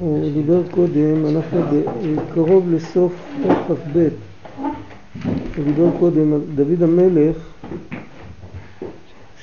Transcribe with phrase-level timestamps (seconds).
[0.00, 1.62] הוא דיבר קודם, אנחנו
[2.34, 3.12] קרוב לסוף
[3.68, 4.08] כ"ב.
[5.56, 7.36] הוא דיבר קודם על דוד המלך,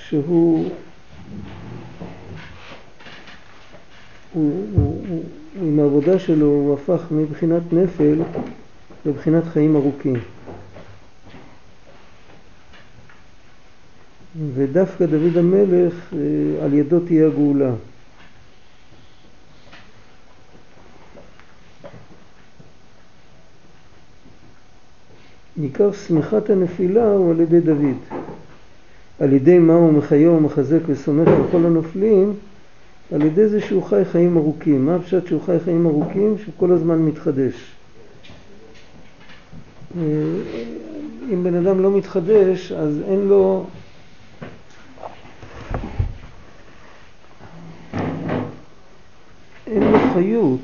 [0.08, 0.70] שהוא
[4.34, 5.24] הוא, הוא,
[5.62, 8.22] עם העבודה שלו הוא הפך מבחינת נפל
[9.06, 10.20] לבחינת חיים ארוכים.
[14.54, 17.72] ודווקא דוד המלך, אה, על ידו תהיה הגאולה.
[25.62, 27.98] עיקר שמחת הנפילה הוא על ידי דוד.
[29.20, 32.34] על ידי מה הוא מחיה ומחזק וסומך על כל הנופלים,
[33.14, 34.86] על ידי זה שהוא חי חיים ארוכים.
[34.86, 36.36] מה הפשט שהוא חי חיים ארוכים?
[36.38, 37.54] שהוא כל הזמן מתחדש.
[39.98, 40.04] אה,
[41.34, 43.66] אם בן אדם לא מתחדש, אז אין לו...
[49.68, 50.60] אין לו חיות.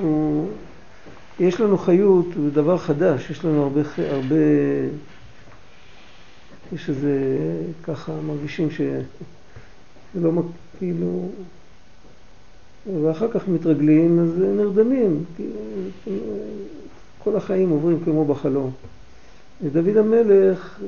[0.00, 0.48] הוא...
[1.40, 4.36] יש לנו חיות, זה דבר חדש, יש לנו הרבה, הרבה
[6.72, 7.46] יש איזה,
[7.82, 9.02] ככה מרגישים שזה
[10.14, 10.32] לא
[10.78, 11.28] כאילו,
[13.02, 15.24] ואחר כך מתרגלים, אז נרדמים,
[17.18, 18.70] כל החיים עוברים כמו בחלום.
[19.62, 20.80] ודוד המלך,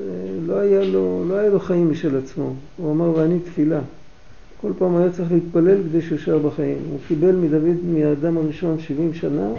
[0.45, 3.79] לא היה לו, לא היה לו חיים משל עצמו, הוא אמר ואני תפילה.
[4.61, 6.77] כל פעם היה צריך להתפלל כדי יישאר בחיים.
[6.91, 9.49] הוא קיבל מדוד, מהאדם הראשון 70 שנה,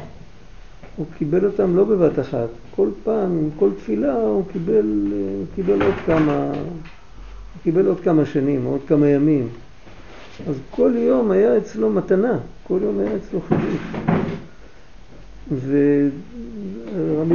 [0.98, 2.48] הוא קיבל אותם לא בבת אחת.
[2.76, 8.24] כל פעם, עם כל תפילה, הוא קיבל, הוא קיבל עוד כמה, הוא קיבל עוד כמה
[8.24, 9.48] שנים, עוד כמה ימים.
[10.48, 13.80] אז כל יום היה אצלו מתנה, כל יום היה אצלו חידוש.
[15.66, 17.34] ורבי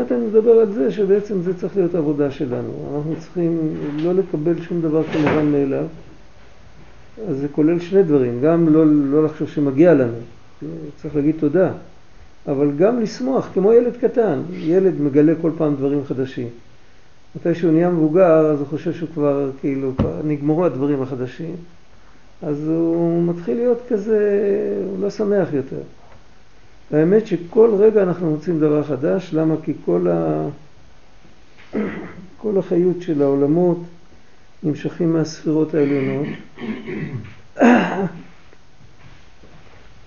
[0.00, 2.72] נתן מדבר על זה שבעצם זה צריך להיות עבודה שלנו.
[2.94, 5.84] אנחנו צריכים לא לקבל שום דבר כמובן מאליו.
[7.28, 10.12] אז זה כולל שני דברים, גם לא, לא לחשוב שמגיע לנו,
[10.96, 11.72] צריך להגיד תודה.
[12.48, 14.42] אבל גם לשמוח, כמו ילד קטן.
[14.52, 16.48] ילד מגלה כל פעם דברים חדשים.
[17.36, 19.92] מתי שהוא נהיה מבוגר, אז הוא חושב שהוא כבר, כאילו,
[20.24, 21.56] נגמרו הדברים החדשים.
[22.42, 24.18] אז הוא מתחיל להיות כזה,
[24.90, 25.80] הוא לא שמח יותר.
[26.92, 29.54] האמת שכל רגע אנחנו מוצאים דבר חדש, למה?
[29.64, 30.48] כי כל, ה...
[32.42, 33.78] כל החיות של העולמות
[34.62, 36.26] נמשכים מהספירות העליונות.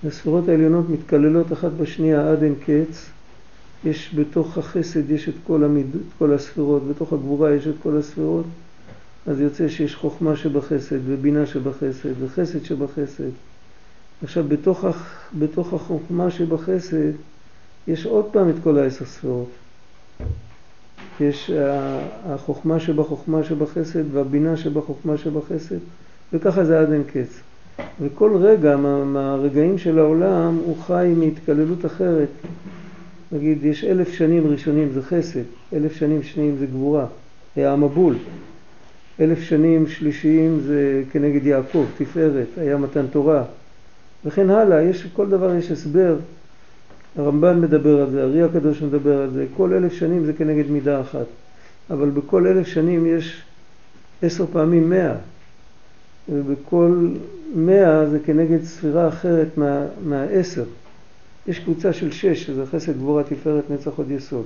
[0.08, 3.10] הספירות העליונות מתקללות אחת בשנייה עד אין קץ.
[3.86, 7.98] יש בתוך החסד, יש את כל, המיד, את כל הספירות, בתוך הגבורה יש את כל
[7.98, 8.46] הספירות.
[9.28, 13.30] אז יוצא שיש חוכמה שבחסד, ובינה שבחסד, וחסד שבחסד.
[14.24, 14.86] עכשיו, בתוך,
[15.40, 17.12] בתוך החוכמה שבחסד,
[17.88, 19.50] יש עוד פעם את כל העשר ספירות.
[21.20, 21.52] יש
[22.26, 25.80] החוכמה שבחוכמה שבחסד, והבינה שבחוכמה שבחסד,
[26.34, 27.40] וככה זה עד אין קץ.
[28.02, 32.30] וכל רגע מהרגעים של העולם הוא חי מהתקללות אחרת.
[33.32, 37.06] נגיד, יש אלף שנים ראשונים זה חסד, אלף שנים שניים זה גבורה,
[37.56, 38.16] היה המבול.
[39.20, 43.44] אלף שנים שלישיים זה כנגד יעקב, תפארת, היה מתן תורה,
[44.26, 46.16] וכן הלאה, יש, כל דבר יש הסבר.
[47.18, 51.02] הרמב"ן מדבר על זה, הארי הקדוש מדבר על זה, כל אלף שנים זה כנגד מידה
[51.02, 51.26] אחת,
[51.90, 53.44] אבל בכל אלף שנים יש
[54.22, 55.16] עשר פעמים מאה,
[56.30, 57.08] ובכל
[57.54, 60.64] מאה זה כנגד ספירה אחרת מה, מהעשר.
[61.48, 64.46] יש קבוצה של שש, שזה חסד, גבורה, תפארת, נצח, עוד יסוד.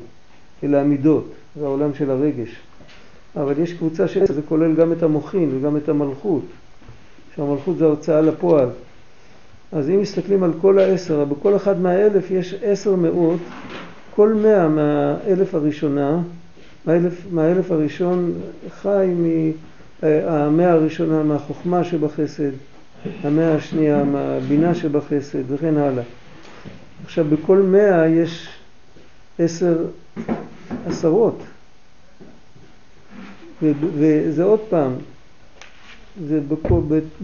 [0.64, 2.56] אלה המידות, זה העולם של הרגש.
[3.36, 6.44] אבל יש קבוצה של עשר, זה כולל גם את המוחין וגם את המלכות.
[7.36, 8.70] שהמלכות זה ההוצאה לפועל.
[9.72, 13.40] אז אם מסתכלים על כל העשר, בכל אחד מהאלף יש עשר מאות,
[14.16, 16.22] כל מאה מהאלף הראשונה,
[16.86, 18.34] מהאלף, מהאלף הראשון
[18.70, 19.14] חי
[20.04, 22.52] מהמאה הראשונה מהחוכמה שבחסד,
[23.24, 26.04] המאה השנייה מהבינה שבחסד וכן הלאה.
[27.06, 28.50] עכשיו בכל מאה יש
[29.40, 29.86] עשר
[30.86, 31.44] עשרות
[33.62, 34.92] וזה עוד פעם,
[36.28, 36.40] זה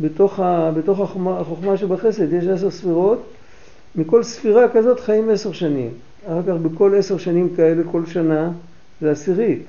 [0.01, 0.39] בתוך,
[0.73, 3.23] בתוך החוכמה, החוכמה שבחסד יש עשר ספירות,
[3.95, 5.89] מכל ספירה כזאת חיים עשר שנים.
[6.25, 8.51] אחר כך בכל עשר שנים כאלה, כל שנה,
[9.01, 9.63] זה עשירית.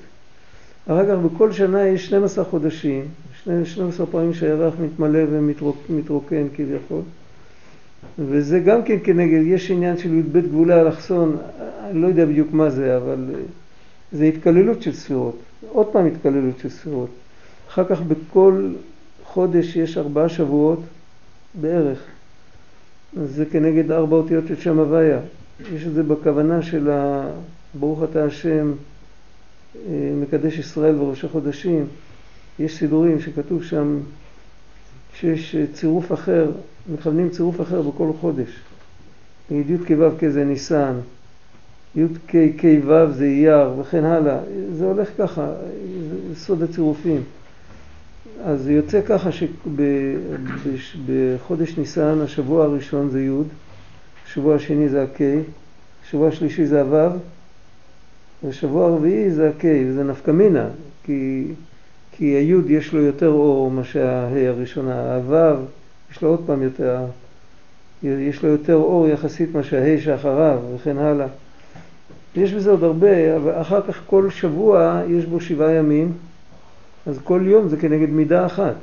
[0.85, 3.05] אחר כך בכל שנה יש 12 חודשים,
[3.45, 7.01] 12 פעמים שהירח מתמלא ומתרוקן כביכול.
[8.19, 11.37] וזה גם כן כנגד, יש עניין של י"ב גבולי אלכסון,
[11.83, 13.35] אני לא יודע בדיוק מה זה, אבל
[14.11, 15.37] זה התקללות של ספירות.
[15.69, 17.09] עוד פעם התקללות של ספירות.
[17.69, 18.69] אחר כך בכל
[19.23, 20.79] חודש יש ארבעה שבועות
[21.61, 21.99] בערך.
[23.23, 25.19] זה כנגד ארבע אותיות של שם הוויה.
[25.75, 26.89] יש את זה בכוונה של
[27.79, 28.71] ברוך אתה השם
[29.75, 31.85] אה, מקדש ישראל וראשי חודשים.
[32.59, 33.99] יש סידורים שכתוב שם
[35.13, 36.51] שיש צירוף אחר
[36.93, 38.49] מכוונים צירוף אחר בכל חודש.
[39.51, 40.93] נגיד י' כו' כ' זה ניסן,
[41.95, 44.39] י' כ' כ' ו' זה אייר וכן הלאה.
[44.73, 45.53] זה הולך ככה,
[46.33, 47.23] זה סוד הצירופים.
[48.43, 49.29] אז יוצא ככה
[50.77, 53.29] שבחודש ניסן השבוע הראשון זה י',
[54.27, 55.21] השבוע השני זה ה-K,
[56.05, 57.17] השבוע השלישי זה הו',
[58.43, 60.67] והשבוע הרביעי זה ה-K, וזה נפקא מינה,
[61.03, 61.47] כי,
[62.17, 65.65] כי הי' יש לו יותר אור מאשר ה-ה' הראשונה, הו'
[66.11, 67.05] יש לו עוד פעם יותר,
[68.03, 71.27] יש לו יותר אור יחסית מאשר ה-ה' שאחריו וכן הלאה.
[72.35, 76.11] יש בזה עוד הרבה, אבל אחר כך כל שבוע יש בו שבעה ימים,
[77.05, 78.75] אז כל יום זה כנגד מידה אחת.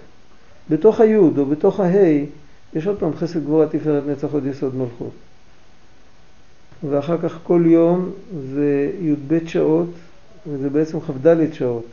[0.71, 2.27] בתוך היוד או בתוך ההי
[2.75, 5.13] יש עוד פעם חסד גבורה תפארת נצח עוד יסוד מלכות.
[6.91, 8.11] ואחר כך כל יום
[8.55, 9.89] זה י"ב שעות
[10.47, 11.85] וזה בעצם כ"ד שעות.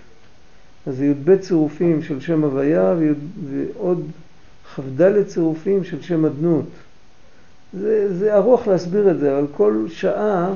[0.90, 2.96] אז זה י"ב צירופים של שם הוויה
[3.50, 4.04] ועוד
[4.76, 6.66] כ"ד צירופים של שם אדנות.
[7.74, 10.54] זה, זה ארוך להסביר את זה, אבל כל שעה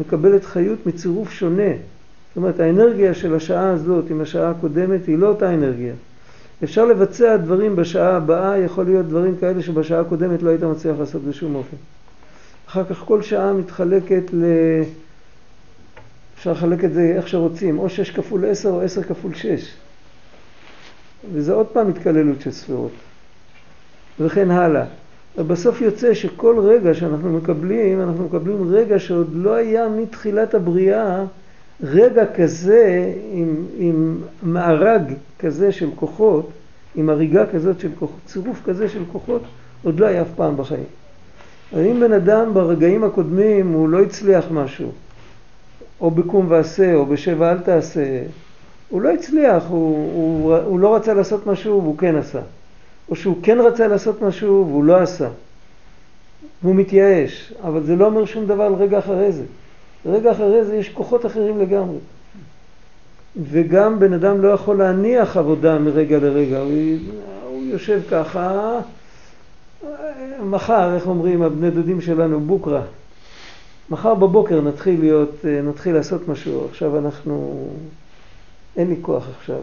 [0.00, 1.70] מקבלת חיות מצירוף שונה.
[2.28, 5.94] זאת אומרת, האנרגיה של השעה הזאת עם השעה הקודמת היא לא אותה אנרגיה.
[6.64, 11.24] אפשר לבצע דברים בשעה הבאה, יכול להיות דברים כאלה שבשעה הקודמת לא היית מצליח לעשות
[11.24, 11.76] בשום אופן.
[12.68, 14.44] אחר כך כל שעה מתחלקת ל...
[16.38, 19.74] אפשר לחלק את זה איך שרוצים, או 6 כפול 10 או 10 כפול 6.
[21.32, 22.92] וזה עוד פעם התקללות של ספירות.
[24.20, 24.84] וכן הלאה.
[25.38, 31.24] ובסוף יוצא שכל רגע שאנחנו מקבלים, אנחנו מקבלים רגע שעוד לא היה מתחילת הבריאה
[31.82, 36.50] רגע כזה עם, עם מארג כזה של כוחות,
[36.94, 39.42] עם הריגה כזאת של כוחות, צירוף כזה של כוחות,
[39.82, 40.84] עוד לא היה אף פעם בחיים.
[41.76, 44.92] אם בן אדם ברגעים הקודמים הוא לא הצליח משהו,
[46.00, 48.22] או בקום ועשה, או בשבע אל תעשה,
[48.88, 52.40] הוא לא הצליח, הוא, הוא, הוא לא רצה לעשות משהו והוא כן עשה.
[53.08, 55.28] או שהוא כן רצה לעשות משהו והוא לא עשה.
[56.62, 59.44] והוא מתייאש, אבל זה לא אומר שום דבר על רגע אחרי זה.
[60.06, 61.98] רגע אחרי זה יש כוחות אחרים לגמרי.
[63.50, 66.72] וגם בן אדם לא יכול להניח עבודה מרגע לרגע, הוא,
[67.48, 68.78] הוא יושב ככה,
[70.44, 72.82] מחר, איך אומרים הבני דודים שלנו, בוקרה.
[73.90, 77.66] מחר בבוקר נתחיל להיות, נתחיל לעשות משהו, עכשיו אנחנו,
[78.76, 79.58] אין לי כוח עכשיו.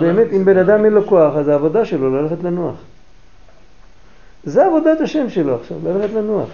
[0.00, 2.74] באמת, אם בן אדם אין לו כוח, אז העבודה שלו ללכת לנוח.
[4.44, 6.48] זה עבודת השם שלו עכשיו, ללכת לנוח.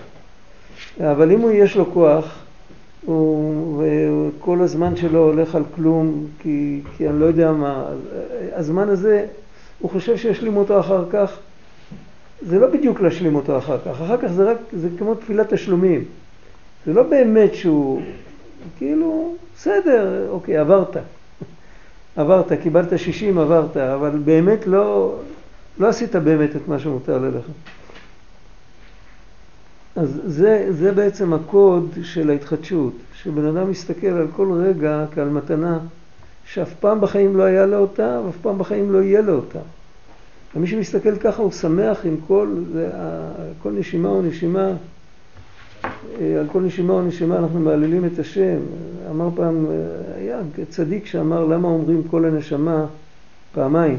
[1.01, 2.39] אבל אם הוא יש לו כוח,
[3.07, 7.85] הוא, וכל הזמן שלו הולך על כלום, כי, כי אני לא יודע מה,
[8.53, 9.27] הזמן הזה,
[9.79, 11.39] הוא חושב שישלים אותו אחר כך,
[12.43, 16.05] זה לא בדיוק להשלים אותו אחר כך, אחר כך זה רק, זה כמו תפילת תשלומים.
[16.87, 18.03] זה לא באמת שהוא,
[18.79, 20.97] כאילו, בסדר, אוקיי, עברת.
[22.17, 25.17] עברת, קיבלת 60, עברת, אבל באמת לא,
[25.79, 27.47] לא עשית באמת את מה שמוטל עליך.
[29.97, 35.79] אז זה, זה בעצם הקוד של ההתחדשות, שבן אדם מסתכל על כל רגע כעל מתנה
[36.45, 39.59] שאף פעם בחיים לא היה לו אותה ואף פעם בחיים לא יהיה לו אותה.
[40.57, 42.49] ומי שמסתכל ככה הוא שמח עם כל,
[43.63, 44.73] כל נשימה או נשימה,
[46.41, 48.59] על כל נשימה או נשימה אנחנו מעללים את השם.
[49.11, 49.75] אמר פעם, אה,
[50.17, 50.39] היה
[50.69, 52.87] צדיק שאמר למה אומרים כל הנשמה
[53.55, 53.99] פעמיים.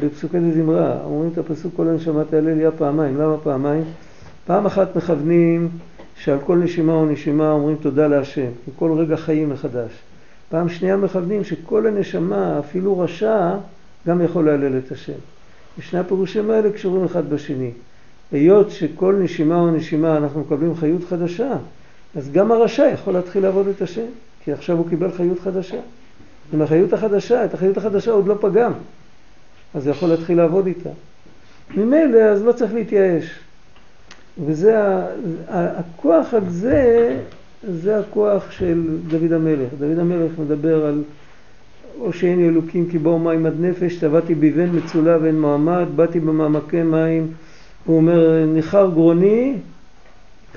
[0.00, 3.84] בפסוקי דזמרה, אומרים את הפסוק כל הנשמה תהלל יה פעמיים, למה פעמיים?
[4.46, 5.68] פעם אחת מכוונים
[6.16, 9.90] שעל כל נשימה או נשימה אומרים תודה להשם, וכל רגע חיים מחדש.
[10.48, 13.56] פעם שנייה מכוונים שכל הנשמה, אפילו רשע,
[14.06, 15.18] גם יכול להלל את השם.
[15.78, 17.70] ושני הפירושים האלה קשורים אחד בשני.
[18.32, 21.56] היות שכל נשימה או נשימה אנחנו מקבלים חיות חדשה,
[22.16, 24.06] אז גם הרשע יכול להתחיל לעבוד את השם,
[24.44, 25.78] כי עכשיו הוא קיבל חיות חדשה.
[26.52, 28.72] עם החיות החדשה, את החיות החדשה עוד לא פגם,
[29.74, 30.90] אז הוא יכול להתחיל לעבוד איתה.
[31.76, 33.38] ממילא אז לא צריך להתייאש.
[34.44, 34.76] וזה,
[35.48, 37.16] הכוח הזה,
[37.68, 39.68] זה הכוח של דוד המלך.
[39.78, 41.02] דוד המלך מדבר על
[41.98, 47.32] הושעני אלוקים כי באו מים עד נפש, טבעתי ביבן מצולע ואין מעמד, באתי במעמקי מים,
[47.86, 49.54] הוא אומר, ניחר גרוני,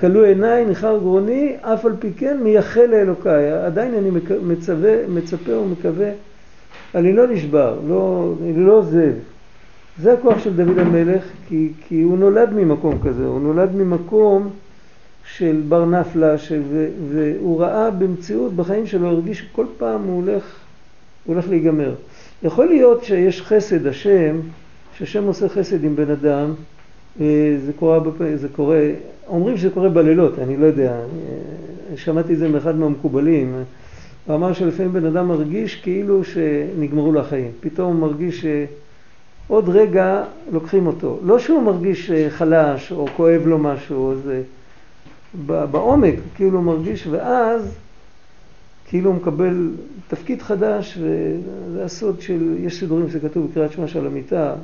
[0.00, 3.52] כלו עיניי, ניחר גרוני, אף על פי כן מייחל לאלוקיי.
[3.52, 4.10] עדיין אני
[4.42, 6.10] מצווה, מצפה ומקווה,
[6.94, 9.12] אני לא נשבר, לא, אני לא עוזב.
[9.98, 14.50] זה הכוח של דוד המלך, כי, כי הוא נולד ממקום כזה, הוא נולד ממקום
[15.36, 16.62] של בר נפלה, של,
[17.12, 20.56] והוא ראה במציאות בחיים שלו, הרגיש שכל פעם הוא הולך,
[21.24, 21.94] הוא הולך להיגמר.
[22.42, 24.36] יכול להיות שיש חסד השם,
[24.98, 26.54] שהשם עושה חסד עם בן אדם,
[27.18, 27.98] זה קורה,
[28.34, 28.80] זה קורה,
[29.28, 33.54] אומרים שזה קורה בלילות, אני לא יודע, אה, שמעתי את זה מאחד מהמקובלים,
[34.26, 38.46] הוא אמר שלפעמים בן אדם מרגיש כאילו שנגמרו לו החיים, פתאום הוא מרגיש ש...
[39.50, 41.18] עוד רגע לוקחים אותו.
[41.24, 44.42] לא שהוא מרגיש אה, חלש או כואב לו משהו, זה
[45.44, 47.74] בעומק, כאילו הוא מרגיש, ואז
[48.88, 49.70] כאילו הוא מקבל
[50.08, 54.54] תפקיד חדש, וזה הסוד של, יש סידורים שכתוב בקריאת שמע של המיטה,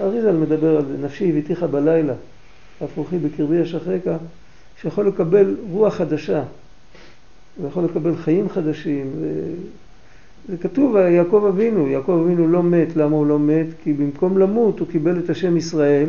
[0.00, 2.14] אריזל מדבר על זה, נפשי הביתיך בלילה,
[2.80, 4.16] הפרוחי בקרבי אשחרקה,
[4.80, 6.42] שיכול לקבל רוח חדשה,
[7.62, 9.10] ויכול לקבל חיים חדשים.
[9.20, 9.50] ו...
[10.48, 13.66] זה כתוב, יעקב אבינו, יעקב אבינו לא מת, למה הוא לא מת?
[13.82, 16.08] כי במקום למות הוא קיבל את השם ישראל,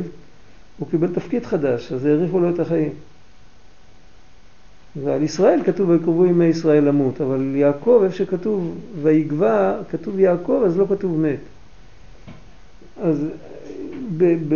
[0.80, 2.92] הוא קיבל תפקיד חדש, אז האריכו לו את החיים.
[5.04, 10.78] ועל ישראל כתוב ויקרבו ימי ישראל למות, אבל יעקב, איפה שכתוב ויגבע, כתוב יעקב, אז
[10.78, 11.40] לא כתוב מת.
[13.02, 13.26] אז
[14.18, 14.56] ב, ב,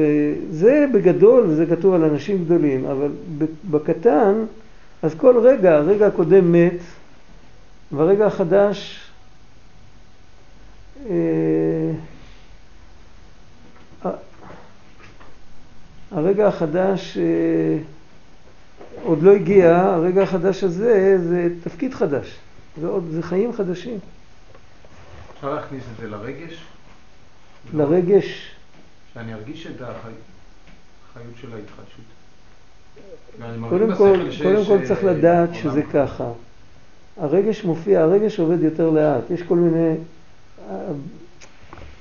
[0.52, 3.12] זה בגדול, וזה כתוב על אנשים גדולים, אבל
[3.72, 4.34] בקטן,
[5.02, 6.78] אז כל רגע, הרגע הקודם מת,
[7.92, 9.00] והרגע החדש
[11.10, 11.92] אה,
[16.12, 17.78] הרגע החדש אה,
[19.04, 22.36] עוד לא הגיע, הרגע החדש הזה זה תפקיד חדש,
[22.82, 24.00] זה, עוד, זה חיים חדשים.
[25.36, 26.64] אפשר להכניס את זה לרגש?
[27.74, 28.56] לרגש.
[29.14, 32.06] שאני ארגיש את החיות של ההתחדשות.
[33.70, 36.32] קודם כל, קודם כל צריך אה, לדעת שזה ככה.
[37.18, 39.32] הרגש מופיע, הרגש עובד יותר לאט.
[39.32, 39.96] יש כל מיני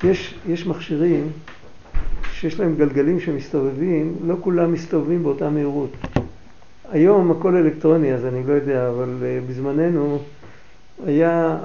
[0.05, 1.29] יש, יש מכשירים
[2.33, 5.91] שיש להם גלגלים שמסתובבים, לא כולם מסתובבים באותה מהירות.
[6.91, 10.19] היום הכל אלקטרוני, אז אני לא יודע, אבל uh, בזמננו
[11.07, 11.59] היה,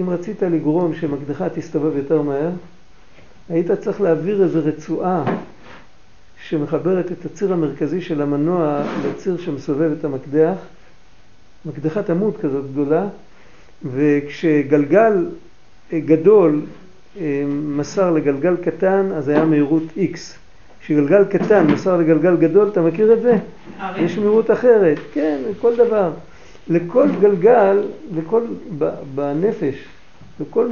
[0.00, 2.50] אם רצית לגרום שמקדחה תסתובב יותר מהר,
[3.48, 5.24] היית צריך להעביר איזו רצועה
[6.48, 10.56] שמחברת את הציר המרכזי של המנוע לציר שמסובב את המקדח,
[11.66, 13.06] מקדחת עמוד כזאת גדולה,
[13.92, 15.26] וכשגלגל
[15.92, 16.60] גדול
[17.20, 20.18] אה, מסר לגלגל קטן, אז היה מהירות X.
[20.80, 23.36] כשגלגל קטן מסר לגלגל גדול, אתה מכיר את זה?
[23.96, 26.10] יש מהירות אחרת, כן, כל דבר.
[26.68, 27.82] לכל גלגל,
[28.14, 28.42] לכל,
[29.14, 29.74] בנפש,
[30.40, 30.68] לכל,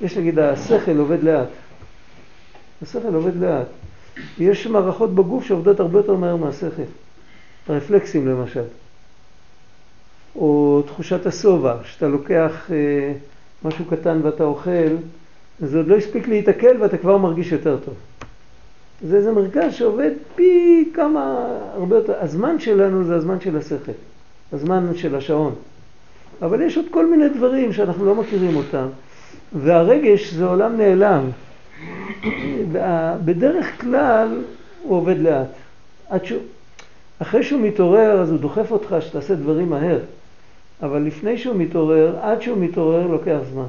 [0.00, 1.48] יש נגיד השכל עובד לאט.
[2.82, 3.66] השכל עובד לאט.
[4.38, 6.82] יש מערכות בגוף שעובדות הרבה יותר מהר מהשכל.
[7.68, 8.64] הרפלקסים למשל.
[10.36, 12.70] או תחושת השובע, שאתה לוקח...
[12.70, 13.12] אה,
[13.64, 14.96] משהו קטן ואתה אוכל,
[15.60, 17.94] זה עוד לא הספיק להתעכל ואתה כבר מרגיש יותר טוב.
[19.02, 23.92] זה איזה מרכז שעובד פי כמה, הרבה יותר, הזמן שלנו זה הזמן של השכל,
[24.52, 25.54] הזמן של השעון.
[26.42, 28.86] אבל יש עוד כל מיני דברים שאנחנו לא מכירים אותם,
[29.52, 31.24] והרגש זה עולם נעלם.
[33.24, 34.42] בדרך כלל
[34.82, 35.48] הוא עובד לאט.
[36.24, 36.40] שהוא,
[37.18, 39.98] אחרי שהוא מתעורר אז הוא דוחף אותך שתעשה דברים מהר.
[40.82, 43.66] אבל לפני שהוא מתעורר, עד שהוא מתעורר לוקח זמן.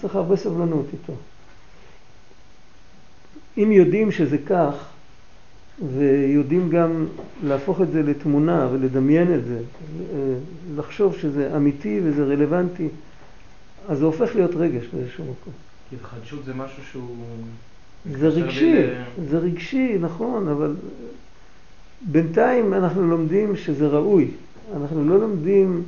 [0.00, 1.12] צריך הרבה סבלנות איתו.
[3.58, 4.88] אם יודעים שזה כך,
[5.96, 7.06] ויודעים גם
[7.44, 9.60] להפוך את זה לתמונה ולדמיין את זה,
[10.76, 12.88] לחשוב שזה אמיתי וזה רלוונטי,
[13.88, 15.52] אז זה הופך להיות רגש באיזשהו מקום.
[15.94, 17.16] התחדשות זה משהו שהוא...
[18.10, 19.02] זה רגשי, ל...
[19.30, 20.74] זה רגשי, נכון, אבל
[22.00, 24.30] בינתיים אנחנו לומדים שזה ראוי.
[24.76, 25.82] אנחנו לא לומדים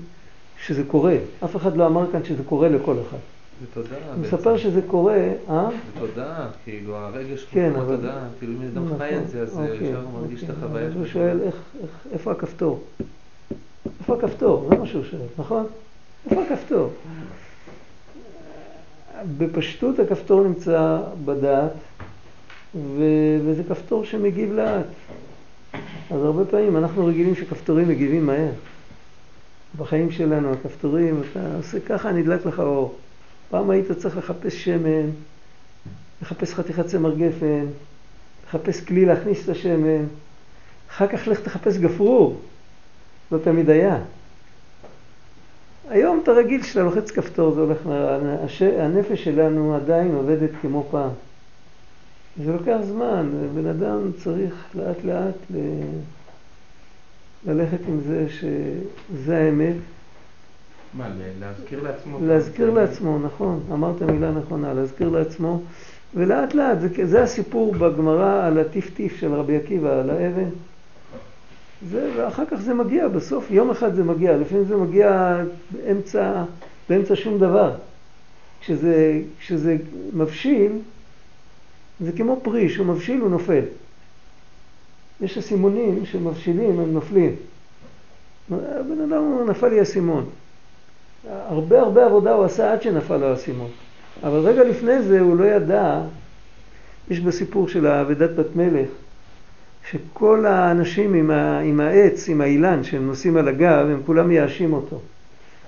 [0.66, 1.16] שזה קורה.
[1.44, 3.18] אף אחד לא אמר כאן שזה קורה לכל אחד.
[3.60, 3.98] זה תודעה.
[4.14, 5.68] הוא מספר שזה קורה, אה?
[5.70, 7.96] זה תודעה, כאילו הרגש כן, כמו אבל...
[7.96, 10.54] תודעה, כאילו אם אדם נכון, חי את זה, אז אוקיי, ישר הוא מרגיש אוקיי.
[10.56, 11.00] את החוויה שלו.
[11.00, 12.84] הוא שואל איך, איך, איפה הכפתור?
[14.00, 14.66] איפה הכפתור?
[14.68, 15.66] זה מה שהוא שואל, נכון?
[16.30, 16.90] איפה הכפתור?
[19.38, 21.72] בפשטות הכפתור נמצא בדעת,
[22.74, 23.02] ו...
[23.46, 24.86] וזה כפתור שמגיב לאט.
[26.10, 28.50] אז הרבה פעמים אנחנו רגילים שכפתורים מגיבים מהר.
[29.76, 32.94] בחיים שלנו, הכפתורים, אתה עושה ככה, נדלק לך אור.
[33.50, 35.10] פעם היית צריך לחפש שמן,
[36.22, 37.66] לחפש חתיכת צמר גפן,
[38.46, 40.04] לחפש כלי להכניס את השמן,
[40.90, 42.40] אחר כך לך תחפש גפרור,
[43.32, 43.98] לא תמיד היה.
[45.90, 47.78] היום אתה רגיל שאתה לוחץ כפתור, זה הולך,
[48.78, 51.10] הנפש שלנו עדיין עובדת כמו פעם.
[52.44, 55.58] זה לוקח זמן, בן אדם צריך לאט לאט ל...
[57.46, 59.76] ללכת עם זה שזה האמת.
[60.94, 61.08] מה,
[61.40, 62.18] להזכיר לעצמו?
[62.22, 65.60] להזכיר לעצמו, נכון, אמרת מילה נכונה, להזכיר לעצמו,
[66.14, 70.48] ולאט לאט, זה, זה הסיפור בגמרא על הטיף-טיף של רבי עקיבא, על האבן.
[71.90, 75.36] זה, ואחר כך זה מגיע, בסוף יום אחד זה מגיע, לפעמים זה מגיע
[75.70, 76.44] באמצע,
[76.88, 77.72] באמצע שום דבר.
[78.60, 79.76] כשזה, כשזה
[80.12, 80.72] מבשיל,
[82.00, 83.62] זה כמו פרי, כשהוא מבשיל הוא נופל.
[85.20, 87.36] יש אסימונים שמבשילים, הם נופלים.
[88.50, 90.26] הבן אדם נפל לי אסימון.
[91.30, 93.70] הרבה הרבה עבודה הוא עשה עד שנפל לו האסימון.
[94.22, 96.00] אבל רגע לפני זה הוא לא ידע
[97.10, 98.88] יש בסיפור של האבדת בת מלך,
[99.90, 104.72] שכל האנשים עם, ה, עם העץ, עם האילן שהם נוסעים על הגב, הם כולם מייאשים
[104.72, 105.00] אותו.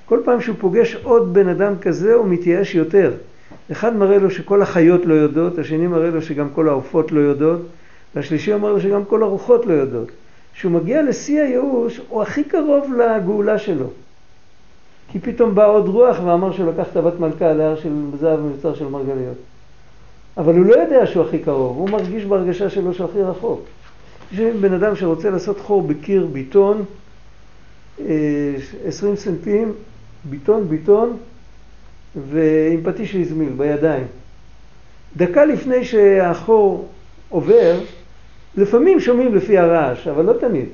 [0.06, 3.12] כל פעם שהוא פוגש עוד בן אדם כזה הוא מתייאש יותר.
[3.73, 7.61] אחד מראה לו שכל החיות לא יודעות, השני מראה לו שגם כל העופות לא יודעות,
[8.14, 10.08] והשלישי אומר לו שגם כל הרוחות לא יודעות.
[10.54, 13.87] כשהוא מגיע לשיא הייאוש, הוא הכי קרוב לגאולה שלו.
[15.12, 18.40] כי פתאום בא עוד רוח ואמר שהוא לקח את הבת מלכה על ההר של זהב
[18.44, 19.37] ומבצר של מרגליות.
[20.37, 23.61] אבל הוא לא יודע שהוא הכי קרוב, הוא מרגיש בהרגשה שלו שהוא הכי רחוק.
[24.33, 26.85] יש בן אדם שרוצה לעשות חור בקיר ביטון,
[27.99, 29.73] 20 אה, סנטים,
[30.25, 31.16] ביטון, ביטון,
[32.30, 34.06] ועם פטיש להזמיל בידיים.
[35.16, 36.88] דקה לפני שהחור
[37.28, 37.80] עובר,
[38.56, 40.66] לפעמים שומעים לפי הרעש, אבל לא תמיד.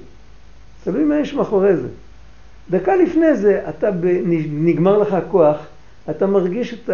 [0.85, 1.89] תלוי מה יש מאחורי זה.
[2.71, 3.91] דקה לפני זה, אתה.
[4.53, 5.57] נגמר לך הכוח,
[6.11, 6.91] אתה מרגיש את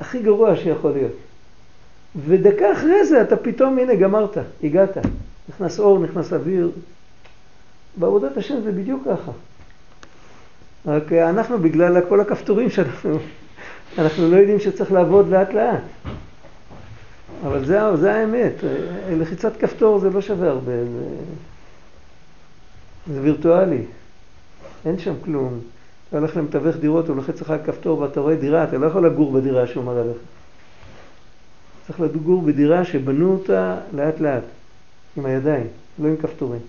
[0.00, 1.12] הכי גרוע שיכול להיות.
[2.26, 4.96] ודקה אחרי זה אתה פתאום, הנה, גמרת, הגעת.
[5.48, 6.70] נכנס אור, נכנס אוויר.
[7.96, 9.32] בעבודת השם זה בדיוק ככה.
[10.86, 13.18] רק אנחנו, בגלל כל הכפתורים שאנחנו,
[13.98, 15.82] אנחנו לא יודעים שצריך לעבוד לאט לאט.
[17.46, 18.52] אבל זה, זה האמת,
[19.10, 21.04] לחיצת כפתור זה לא שווה הרבה, זה,
[23.14, 23.84] זה וירטואלי,
[24.84, 25.60] אין שם כלום.
[26.08, 29.06] אתה הולך למתווך דירות, הוא לוחץ לך על כפתור ואתה רואה דירה, אתה לא יכול
[29.06, 30.16] לגור בדירה שהוא מראה לך.
[31.86, 34.42] צריך לגור בדירה שבנו אותה לאט לאט,
[35.16, 35.66] עם הידיים,
[35.98, 36.60] לא עם כפתורים.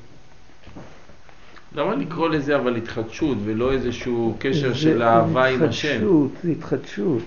[1.75, 5.87] למה לקרוא לזה אבל התחדשות ולא איזשהו קשר של אהבה עם השם?
[5.89, 7.23] זה התחדשות, זה התחדשות.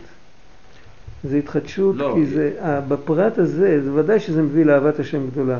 [1.25, 5.59] זה התחדשות, לא, כי זה, אה, בפרט הזה, זה ודאי שזה מביא לאהבת השם גדולה.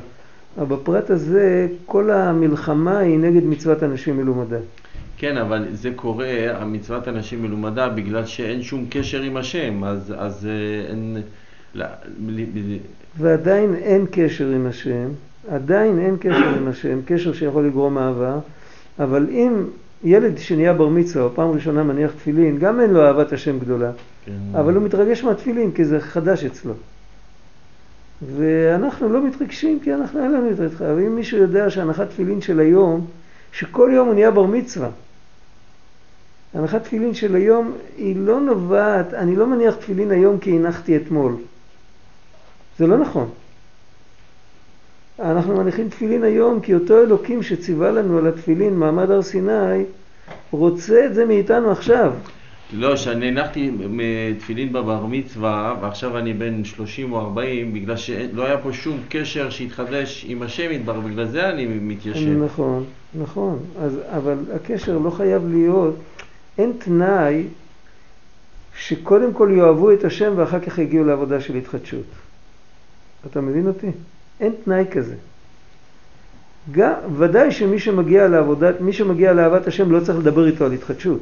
[0.59, 4.59] אבל בפרט הזה, כל המלחמה היא נגד מצוות אנשים מלומדה.
[5.19, 6.29] כן, אבל זה קורה,
[6.61, 11.23] המצוות אנשים מלומדה, בגלל שאין שום קשר עם השם, אז, אז אה, אין...
[11.75, 11.87] לא,
[13.19, 15.09] ועדיין אין קשר עם השם,
[15.49, 18.39] עדיין אין קשר עם השם, קשר שיכול לגרום אהבה,
[18.99, 19.65] אבל אם
[20.05, 23.91] ילד שנהיה בר מצווה, או פעם ראשונה מניח תפילין, גם אין לו אהבת השם גדולה.
[24.25, 24.33] כן.
[24.53, 26.73] אבל הוא מתרגש מהתפילין, כי זה חדש אצלו.
[28.37, 30.67] ואנחנו לא מתרגשים, כי אנחנו אין לנו את זה.
[30.67, 33.07] אבל אם מישהו יודע שהנחת תפילין של היום,
[33.53, 34.89] שכל יום הוא נהיה בר מצווה.
[36.55, 41.37] הנחת תפילין של היום היא לא נובעת, אני לא מניח תפילין היום כי הנחתי אתמול.
[42.79, 43.29] זה לא נכון.
[45.21, 49.85] אנחנו מניחים תפילין היום כי אותו אלוקים שציווה לנו על התפילין, מעמד הר סיני,
[50.51, 52.13] רוצה את זה מאיתנו עכשיו.
[52.73, 53.71] לא, שאני הנחתי
[54.39, 59.51] תפילין בבר מצווה ועכשיו אני בן 30 או 40 בגלל שלא היה פה שום קשר
[59.51, 62.43] שהתחדש עם השם יתבר, בגלל זה אני מתיישב.
[62.45, 62.85] נכון,
[63.21, 65.97] נכון, אז, אבל הקשר לא חייב להיות,
[66.59, 67.45] אין תנאי
[68.79, 72.07] שקודם כל יאהבו את השם ואחר כך יגיעו לעבודה של התחדשות.
[73.31, 73.91] אתה מבין אותי?
[74.41, 75.15] אין תנאי כזה.
[76.73, 81.21] גם, ודאי שמי שמגיע לעבודת, מי שמגיע לאהבת השם לא צריך לדבר איתו על התחדשות.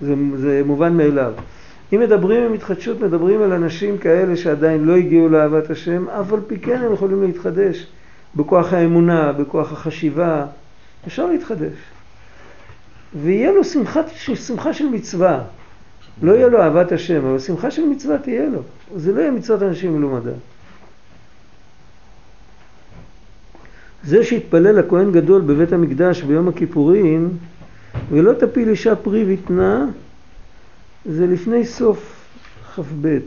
[0.00, 1.32] זה, זה מובן מאליו.
[1.92, 6.40] אם מדברים עם התחדשות, מדברים על אנשים כאלה שעדיין לא הגיעו לאהבת השם, אף על
[6.46, 7.86] פי כן הם יכולים להתחדש
[8.36, 10.46] בכוח האמונה, בכוח החשיבה,
[11.06, 11.72] אפשר להתחדש.
[13.22, 14.00] ויהיה לו שמחה,
[14.34, 15.40] שמחה של מצווה.
[16.22, 18.62] לא יהיה לו אהבת השם, אבל שמחה של מצווה תהיה לו.
[18.96, 20.30] זה לא יהיה מצוות אנשים מלומדה.
[24.06, 27.28] זה שהתפלל הכהן גדול בבית המקדש ביום הכיפורים,
[28.10, 29.86] ולא תפיל אישה פרי ויתנה,
[31.04, 32.26] זה לפני סוף
[32.76, 33.18] כ"ב.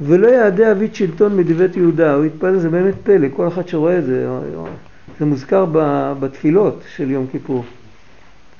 [0.00, 4.04] ולא יעדה אבית שלטון מדבית יהודה, הוא התפלל, זה באמת פלא, כל אחד שרואה את
[4.04, 4.28] זה,
[5.18, 5.66] זה מוזכר
[6.20, 7.64] בתפילות של יום כיפור.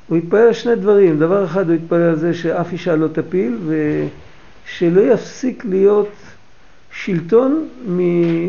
[0.09, 3.59] הוא התפלל על שני דברים, דבר אחד הוא התפלל על זה שאף אישה לא תפיל
[3.67, 6.09] ושלא יפסיק להיות
[6.93, 7.69] שלטון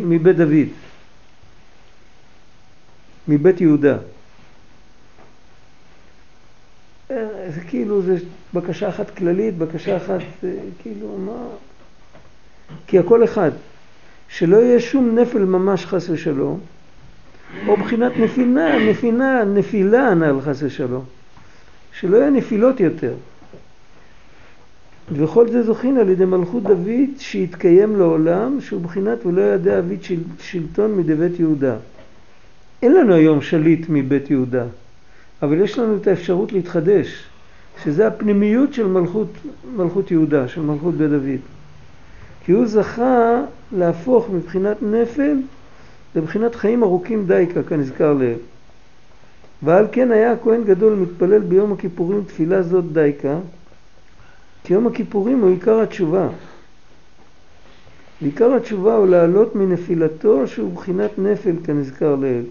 [0.04, 0.87] מבית דוד.
[3.28, 3.98] מבית יהודה.
[7.12, 8.18] אה, זה כאילו, זה
[8.54, 10.50] בקשה אחת כללית, בקשה אחת, אה,
[10.82, 11.48] כאילו, מה...
[12.88, 13.52] כי הכל אחד.
[14.30, 16.60] שלא יהיה שום נפל ממש חס ושלום,
[17.68, 21.06] או בחינת נפילה, נפילה, נפילה הנ"ל חס ושלום.
[22.00, 23.14] שלא יהיה נפילות יותר.
[25.12, 30.20] וכל זה זוכין על ידי מלכות דוד שיתקיים לעולם, שהוא בחינת ולא ידע אבית של,
[30.40, 31.76] שלטון מדבית יהודה.
[32.82, 34.66] אין לנו היום שליט מבית יהודה,
[35.42, 37.24] אבל יש לנו את האפשרות להתחדש,
[37.84, 39.28] שזה הפנימיות של מלכות,
[39.76, 41.40] מלכות יהודה, של מלכות בית דוד.
[42.46, 45.38] כי הוא זכה להפוך מבחינת נפל
[46.16, 48.38] לבחינת חיים ארוכים דייקה, כנזכר לעיל.
[49.64, 53.38] ועל כן היה הכהן גדול מתפלל ביום הכיפורים תפילה זאת דייקה,
[54.64, 56.28] כי יום הכיפורים הוא עיקר התשובה.
[58.22, 62.44] ועיקר התשובה הוא לעלות מנפילתו שהוא בחינת נפל כנזכר לעיל.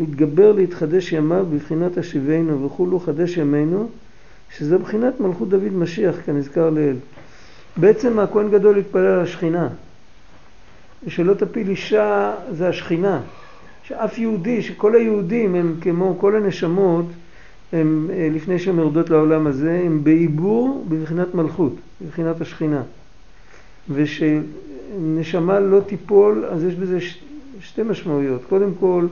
[0.00, 3.88] להתגבר להתחדש ימיו בבחינת השיבנו וכולו חדש ימינו,
[4.56, 6.96] שזה בחינת מלכות דוד משיח כנזכר לעיל.
[7.76, 9.68] בעצם הכהן גדול התפלל על השכינה.
[11.08, 13.20] שלא תפיל אישה זה השכינה.
[13.82, 17.06] שאף יהודי, שכל היהודים הם כמו כל הנשמות,
[17.72, 22.82] הם אה, לפני שהן יורדות לעולם הזה, הם בעיבור בבחינת מלכות, בבחינת השכינה.
[23.90, 26.98] ושנשמה לא תיפול, אז יש בזה
[27.60, 28.42] שתי משמעויות.
[28.48, 29.06] קודם כל,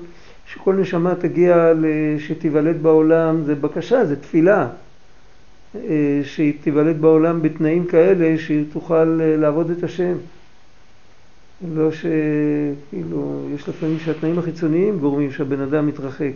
[0.53, 1.73] שכל נשמה תגיע,
[2.19, 4.69] שתיוולד בעולם, זה בקשה, זה תפילה.
[5.75, 10.15] אה, שהיא תיוולד בעולם בתנאים כאלה שהיא תוכל אה, לעבוד את השם.
[11.75, 16.33] לא שכאילו, יש לפעמים שהתנאים החיצוניים גורמים שהבן אדם מתרחק.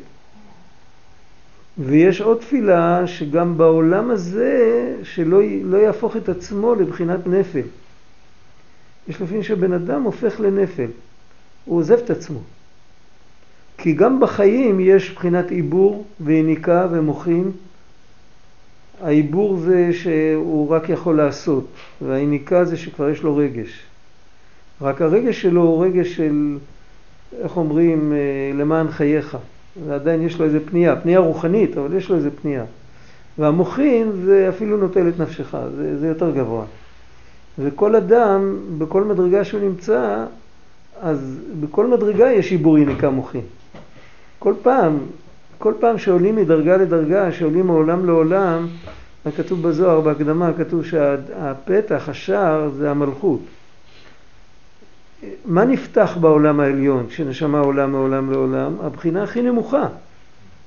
[1.79, 7.67] ויש עוד תפילה שגם בעולם הזה שלא לא יהפוך את עצמו לבחינת נפל.
[9.09, 10.89] יש לפעמים שבן אדם הופך לנפל,
[11.65, 12.39] הוא עוזב את עצמו.
[13.83, 17.51] כי גם בחיים יש בחינת עיבור ויניקה ומוחין.
[19.03, 21.67] העיבור זה שהוא רק יכול לעשות,
[22.03, 23.83] והיניקה זה שכבר יש לו רגש.
[24.81, 26.59] רק הרגש שלו הוא רגש של,
[27.43, 28.19] איך אומרים, אה,
[28.59, 29.37] למען חייך.
[29.87, 32.65] ועדיין יש לו איזה פנייה, פנייה רוחנית, אבל יש לו איזה פנייה.
[33.39, 36.65] והמוחין זה אפילו נוטל את נפשך, זה, זה יותר גבוה.
[37.59, 40.25] וכל אדם, בכל מדרגה שהוא נמצא,
[41.01, 43.45] אז בכל מדרגה יש עיבור יניקה מוחין.
[44.43, 44.99] כל פעם,
[45.59, 48.67] כל פעם שעולים מדרגה לדרגה, שעולים מעולם לעולם,
[49.37, 53.41] כתוב בזוהר, בהקדמה, כתוב שהפתח, השער, זה המלכות.
[55.45, 58.73] מה נפתח בעולם העליון כשנשמה עולה מעולם לעולם?
[58.83, 59.87] הבחינה הכי נמוכה.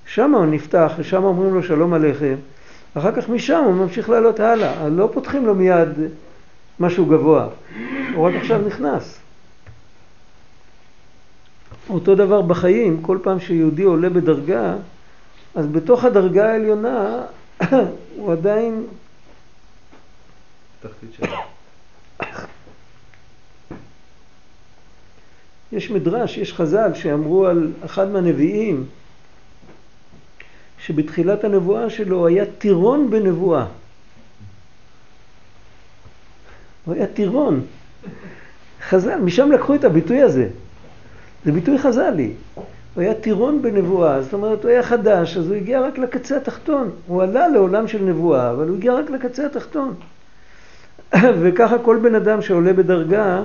[0.05, 2.35] שם הוא נפתח ושם אומרים לו שלום עליכם,
[2.93, 4.89] אחר כך משם הוא ממשיך לעלות הלאה.
[4.89, 5.89] לא פותחים לו מיד
[6.79, 7.47] משהו גבוה,
[8.13, 9.24] הוא רק עכשיו נכנס.
[11.89, 14.75] אותו דבר בחיים, כל פעם שיהודי עולה בדרגה,
[15.55, 17.21] אז בתוך הדרגה העליונה
[18.15, 18.83] הוא עדיין...
[20.81, 21.35] תחתית שלו.
[25.71, 28.85] יש מדרש, יש חז"ל שאמרו על אחד מהנביאים
[30.79, 33.65] שבתחילת הנבואה שלו היה טירון בנבואה.
[36.85, 37.65] הוא היה טירון.
[38.89, 40.49] חז"ל, משם לקחו את הביטוי הזה.
[41.45, 42.31] זה ביטוי חז"לי.
[42.55, 46.89] הוא היה טירון בנבואה, זאת אומרת הוא היה חדש, אז הוא הגיע רק לקצה התחתון.
[47.07, 49.93] הוא עלה לעולם של נבואה, אבל הוא הגיע רק לקצה התחתון.
[51.41, 53.41] וככה כל בן אדם שעולה בדרגה,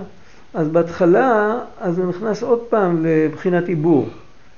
[0.54, 4.08] אז בהתחלה, אז הוא נכנס עוד פעם לבחינת עיבור.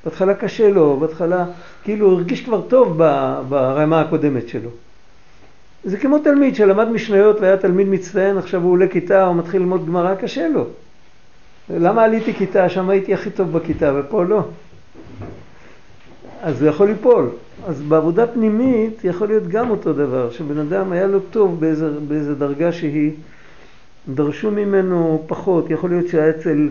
[0.05, 1.45] בהתחלה קשה לו, בהתחלה,
[1.85, 2.99] כאילו הוא הרגיש כבר טוב
[3.49, 4.71] ברמה הקודמת שלו.
[5.85, 9.87] זה כמו תלמיד שלמד משניות והיה תלמיד מצטיין, עכשיו הוא עולה כיתה, הוא מתחיל ללמוד
[9.87, 10.67] גמרא, קשה לו.
[11.71, 12.69] למה עליתי כיתה?
[12.69, 14.45] שם הייתי הכי טוב בכיתה, ופה לא.
[16.43, 17.29] אז הוא יכול ליפול.
[17.67, 22.35] אז בעבודה פנימית יכול להיות גם אותו דבר, שבן אדם היה לו טוב באיזה, באיזה
[22.35, 23.13] דרגה שהיא,
[24.09, 26.69] דרשו ממנו פחות, יכול להיות שהיה אצל,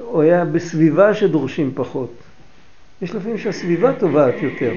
[0.00, 2.10] הוא היה בסביבה שדורשים פחות.
[3.02, 4.72] יש לפעמים שהסביבה טובעת יותר.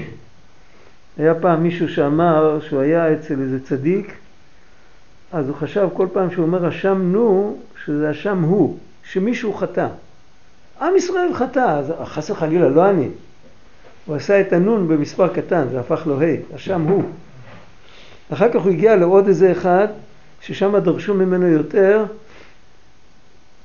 [1.18, 4.12] היה פעם מישהו שאמר שהוא היה אצל איזה צדיק,
[5.32, 8.78] אז הוא חשב כל פעם שהוא אומר אשם נו, שזה אשם הוא,
[9.12, 9.88] שמישהו חטא.
[10.80, 13.08] עם ישראל חטא, חס וחלילה, לא אני.
[14.06, 17.02] הוא עשה את הנון במספר קטן, זה הפך לו ה', אשם הוא.
[18.32, 19.88] אחר כך הוא הגיע לעוד איזה אחד,
[20.40, 22.04] ששם דרשו ממנו יותר,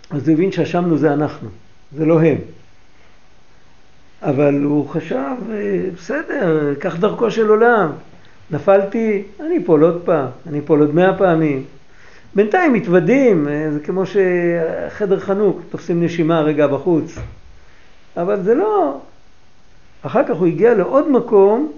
[0.09, 1.49] אז הוא הבין שאשמנו זה אנחנו,
[1.95, 2.37] זה לא הם.
[4.21, 7.91] אבל הוא חשב, אה, בסדר, כך דרכו של עולם.
[8.51, 11.63] נפלתי, אני אפול עוד פעם, אני אפול עוד מאה פעמים.
[12.35, 17.15] בינתיים מתוודים, אה, זה כמו שחדר חנוק, תופסים נשימה רגע בחוץ.
[18.17, 18.97] אבל זה לא...
[20.01, 21.71] אחר כך הוא הגיע לעוד מקום,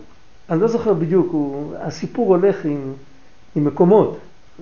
[0.50, 2.94] אני לא זוכר בדיוק, הוא, הסיפור הולך עם,
[3.56, 4.18] עם מקומות,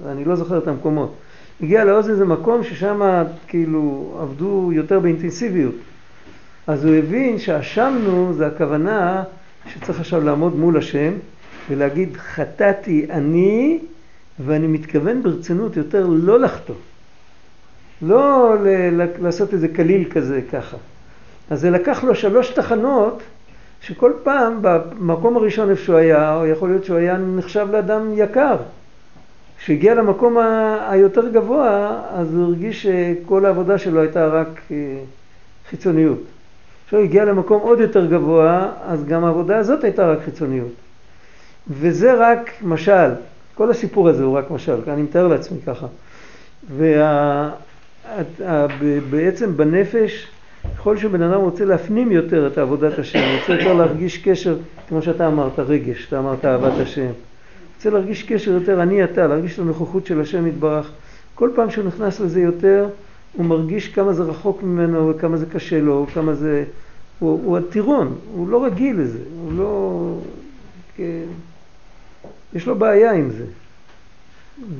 [0.06, 1.14] אני לא זוכר את המקומות.
[1.62, 5.76] הגיע לעוד איזה מקום ששם כאילו עבדו יותר באינטנסיביות.
[6.68, 9.24] אז הוא הבין שאשמנו זה הכוונה
[9.68, 11.14] שצריך עכשיו לעמוד מול השם
[11.70, 13.80] ולהגיד חטאתי אני
[14.40, 16.76] ואני מתכוון ברצינות יותר לא לחטוא.
[18.02, 18.56] לא
[19.22, 20.78] לעשות איזה קליל כזה ככה.
[21.50, 23.24] אז זה לקח לו שלוש תחנות
[23.82, 28.56] שכל פעם במקום הראשון איפה שהוא היה, או יכול להיות שהוא היה נחשב לאדם יקר.
[29.58, 30.38] כשהגיע למקום
[30.90, 34.76] היותר גבוה, אז הוא הרגיש שכל העבודה שלו הייתה רק אה,
[35.70, 36.20] חיצוניות.
[36.88, 40.74] כשהוא הגיע למקום עוד יותר גבוה, אז גם העבודה הזאת הייתה רק חיצוניות.
[41.70, 43.10] וזה רק משל,
[43.56, 45.88] כל הסיפור הזה הוא רק משל, אני מתאר לעצמי ככה.
[46.78, 47.52] וה...
[49.10, 50.28] בעצם בנפש,
[50.76, 54.58] ככל שבן אדם רוצה להפנים יותר את עבודת השם, רוצה יותר להרגיש קשר,
[54.90, 57.12] כמו שאתה אמרת, רגש, אתה אמרת אהבת השם.
[57.76, 60.92] רוצה להרגיש קשר יותר אני אתה, להרגיש את הנוכחות של השם יתברך.
[61.36, 62.88] כל פעם שהוא נכנס לזה יותר,
[63.34, 66.64] הוא מרגיש כמה זה רחוק ממנו וכמה זה קשה לו, כמה זה...
[67.20, 70.18] הוא, הוא הטירון, הוא לא רגיל לזה, הוא לא...
[70.96, 71.24] כן,
[72.56, 73.46] יש לו בעיה עם זה.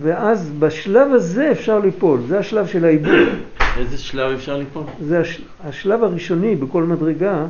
[0.02, 3.28] ואז בשלב הזה אפשר ליפול, זה השלב של העיבוד.
[3.78, 4.84] איזה שלב אפשר ליפול?
[5.02, 5.42] זה הש...
[5.64, 7.46] השלב הראשוני בכל מדרגה.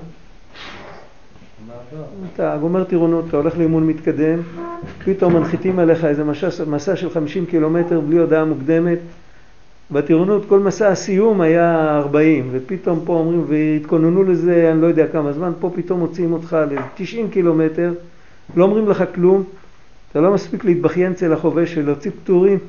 [2.33, 4.39] אתה גומר טירונות, אתה הולך לאימון מתקדם,
[5.05, 8.99] פתאום מנחיתים עליך איזה מסע, מסע של 50 קילומטר בלי הודעה מוקדמת.
[9.91, 15.33] בטירונות כל מסע הסיום היה 40, ופתאום פה אומרים, והתכוננו לזה אני לא יודע כמה
[15.33, 17.93] זמן, פה פתאום מוציאים אותך ל-90 קילומטר,
[18.55, 19.43] לא אומרים לך כלום,
[20.13, 22.59] אתה לא מספיק להתבכיין אצל החובש ולהוציא פטורים,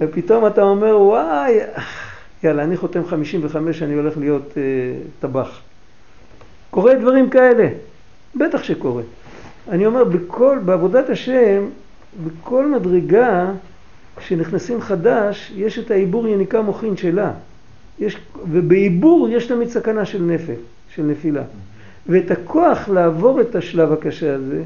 [0.00, 1.58] ופתאום אתה אומר, וואי,
[2.42, 4.62] יאללה, אני חותם 55, אני הולך להיות אה,
[5.20, 5.60] טבח.
[6.70, 7.68] קורה דברים כאלה,
[8.36, 9.02] בטח שקורה.
[9.68, 11.64] אני אומר, בכל, בעבודת השם,
[12.24, 13.52] בכל מדרגה
[14.20, 17.32] שנכנסים חדש, יש את העיבור יניקה מוחין שלה.
[17.98, 18.16] יש,
[18.50, 20.60] ובעיבור יש תמיד סכנה של נפל,
[20.94, 21.42] של נפילה.
[22.06, 24.62] ואת הכוח לעבור את השלב הקשה הזה,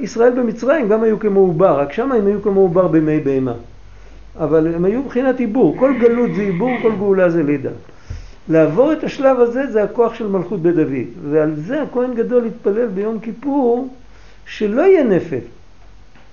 [0.00, 3.54] ישראל במצרים גם היו כמו עובר, רק שם הם היו כמו עובר בימי בהמה.
[4.40, 7.70] אבל הם היו מבחינת עיבור, כל גלות זה עיבור, כל גאולה זה לידה.
[8.48, 12.86] לעבור את השלב הזה זה הכוח של מלכות בית דוד, ועל זה הכהן גדול התפלל
[12.86, 13.88] ביום כיפור
[14.46, 15.38] שלא יהיה נפל,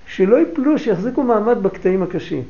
[0.08, 2.44] שלא יפלו, שיחזיקו מעמד בקטעים הקשים.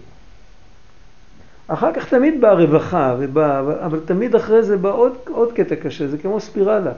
[1.68, 6.08] אחר כך תמיד באה רווחה, ובא, אבל תמיד אחרי זה בא עוד, עוד קטע קשה,
[6.08, 6.92] זה כמו ספירלה.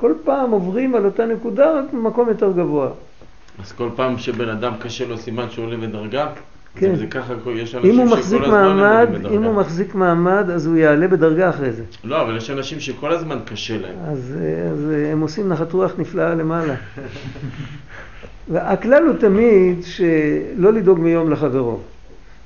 [0.00, 2.88] כל פעם עוברים על אותה נקודה רק במקום יותר גבוה.
[3.62, 6.26] אז כל פעם שבן אדם קשה לו סימן שהוא עולה בדרגה?
[6.74, 6.94] כן.
[6.94, 11.08] זה ככה, יש אנשים אם הוא מחזיק מעמד, אם הוא מחזיק מעמד, אז הוא יעלה
[11.08, 11.82] בדרגה אחרי זה.
[12.04, 13.94] לא, אבל יש אנשים שכל הזמן קשה להם.
[14.12, 14.36] אז,
[14.72, 16.74] אז הם עושים נחת רוח נפלאה למעלה.
[18.52, 21.78] והכלל הוא תמיד שלא לדאוג מיום לחברו.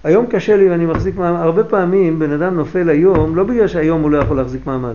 [0.04, 4.02] היום קשה לי ואני מחזיק מעמד, הרבה פעמים בן אדם נופל היום, לא בגלל שהיום
[4.02, 4.94] הוא לא יכול להחזיק מעמד,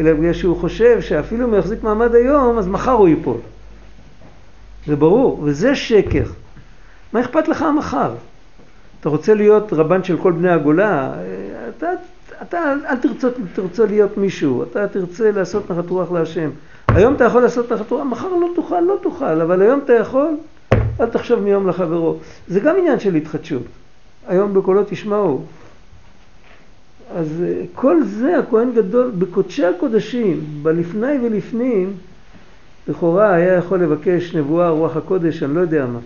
[0.00, 3.36] אלא בגלל שהוא חושב שאפילו אם הוא יחזיק מעמד היום, אז מחר הוא ייפול.
[4.86, 6.24] זה ברור, וזה שקר.
[7.12, 8.14] מה אכפת לך המחר?
[9.00, 11.12] אתה רוצה להיות רבן של כל בני הגולה,
[11.68, 11.86] אתה,
[12.42, 16.50] אתה אל תרצה, תרצה להיות מישהו, אתה תרצה לעשות נחת רוח להשם.
[16.88, 20.36] היום אתה יכול לעשות נחת רוח, מחר לא תוכל, לא תוכל, אבל היום אתה יכול,
[21.00, 22.16] אל תחשוב מיום לחברו.
[22.48, 23.62] זה גם עניין של התחדשות.
[24.28, 25.44] היום בקולות תשמעו.
[27.10, 31.92] אז אה, כל זה הכהן גדול, בקודשי הקודשים, בלפני ולפנים,
[32.88, 35.98] לכאורה היה יכול לבקש נבואה, רוח הקודש, אני לא יודע מה.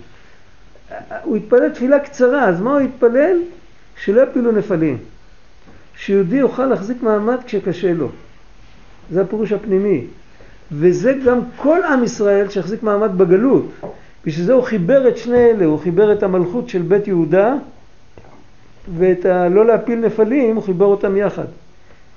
[1.24, 3.36] הוא התפלל תפילה קצרה, אז מה הוא התפלל?
[4.02, 4.98] שלא יפילו נפלים.
[5.96, 8.08] שיהודי יוכל להחזיק מעמד כשקשה לו.
[9.10, 10.04] זה הפירוש הפנימי.
[10.72, 13.66] וזה גם כל עם ישראל שיחזיק מעמד בגלות.
[14.26, 17.54] בשביל זה הוא חיבר את שני אלה, הוא חיבר את המלכות של בית יהודה
[18.96, 21.46] ואת הלא להפיל נפלים, הוא חיבר אותם יחד.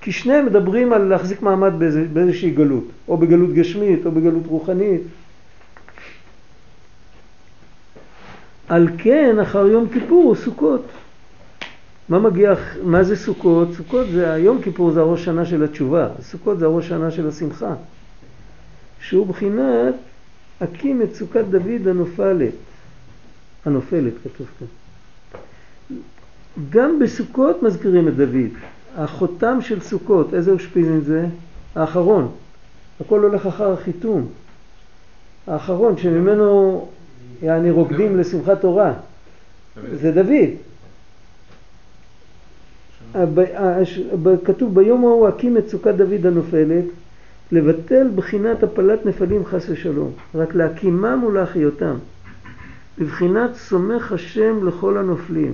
[0.02, 5.02] כי שניהם מדברים על להחזיק מעמד באיז, באיזושהי גלות, או בגלות גשמית או בגלות רוחנית.
[8.70, 10.86] על כן אחר יום כיפור הוא סוכות.
[12.10, 12.54] מה מגיע,
[12.84, 13.68] מה זה סוכות?
[13.74, 17.74] סוכות זה, היום כיפור זה הראש שנה של התשובה, סוכות זה הראש שנה של השמחה.
[19.00, 19.96] שהוא בחינת
[20.62, 22.54] הקים את סוכת דוד הנופלת,
[23.66, 24.68] הנופלת כתוב כאן.
[26.70, 28.50] גם בסוכות מזכירים את דוד.
[28.98, 31.26] החותם של סוכות, איזה אושפיזין זה?
[31.76, 32.32] האחרון.
[33.02, 34.28] הכל הולך אחר החיתום.
[35.48, 36.88] האחרון שממנו
[37.42, 38.94] יעני רוקדים לשמחת תורה.
[39.94, 40.50] זה דוד.
[44.44, 46.86] כתוב ביום ההוא הקים את סוכת דוד הנופלת
[47.52, 51.96] לבטל בחינת הפלת נפלים חס ושלום, רק להקימם ולהחיותם,
[53.00, 55.54] בבחינת סומך השם לכל הנופלים.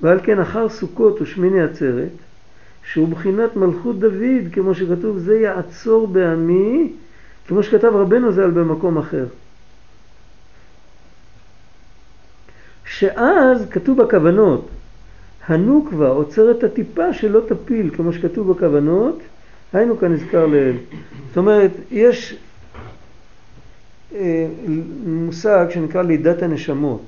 [0.00, 2.08] ועל כן אחר סוכות ושמיני עצרת,
[2.92, 6.92] שהוא בחינת מלכות דוד, כמו שכתוב, זה יעצור בעמי,
[7.48, 9.26] כמו שכתב רבנו ז"ל במקום אחר.
[12.86, 14.68] שאז כתוב בכוונות,
[15.46, 19.18] הנוקבה עוצרת הטיפה שלא תפיל, כמו שכתוב בכוונות,
[19.72, 20.76] היינו כאן נזכר לעיל.
[21.28, 22.36] זאת אומרת, יש
[24.14, 24.46] אה,
[25.06, 27.02] מושג שנקרא לידת הנשמות.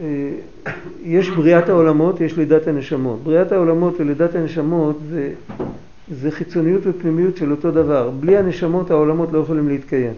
[0.00, 0.72] אה,
[1.04, 3.20] יש בריאת העולמות, יש לידת הנשמות.
[3.22, 5.32] בריאת העולמות ולידת הנשמות זה,
[6.10, 8.10] זה חיצוניות ופנימיות של אותו דבר.
[8.20, 10.12] בלי הנשמות העולמות לא יכולים להתקיים.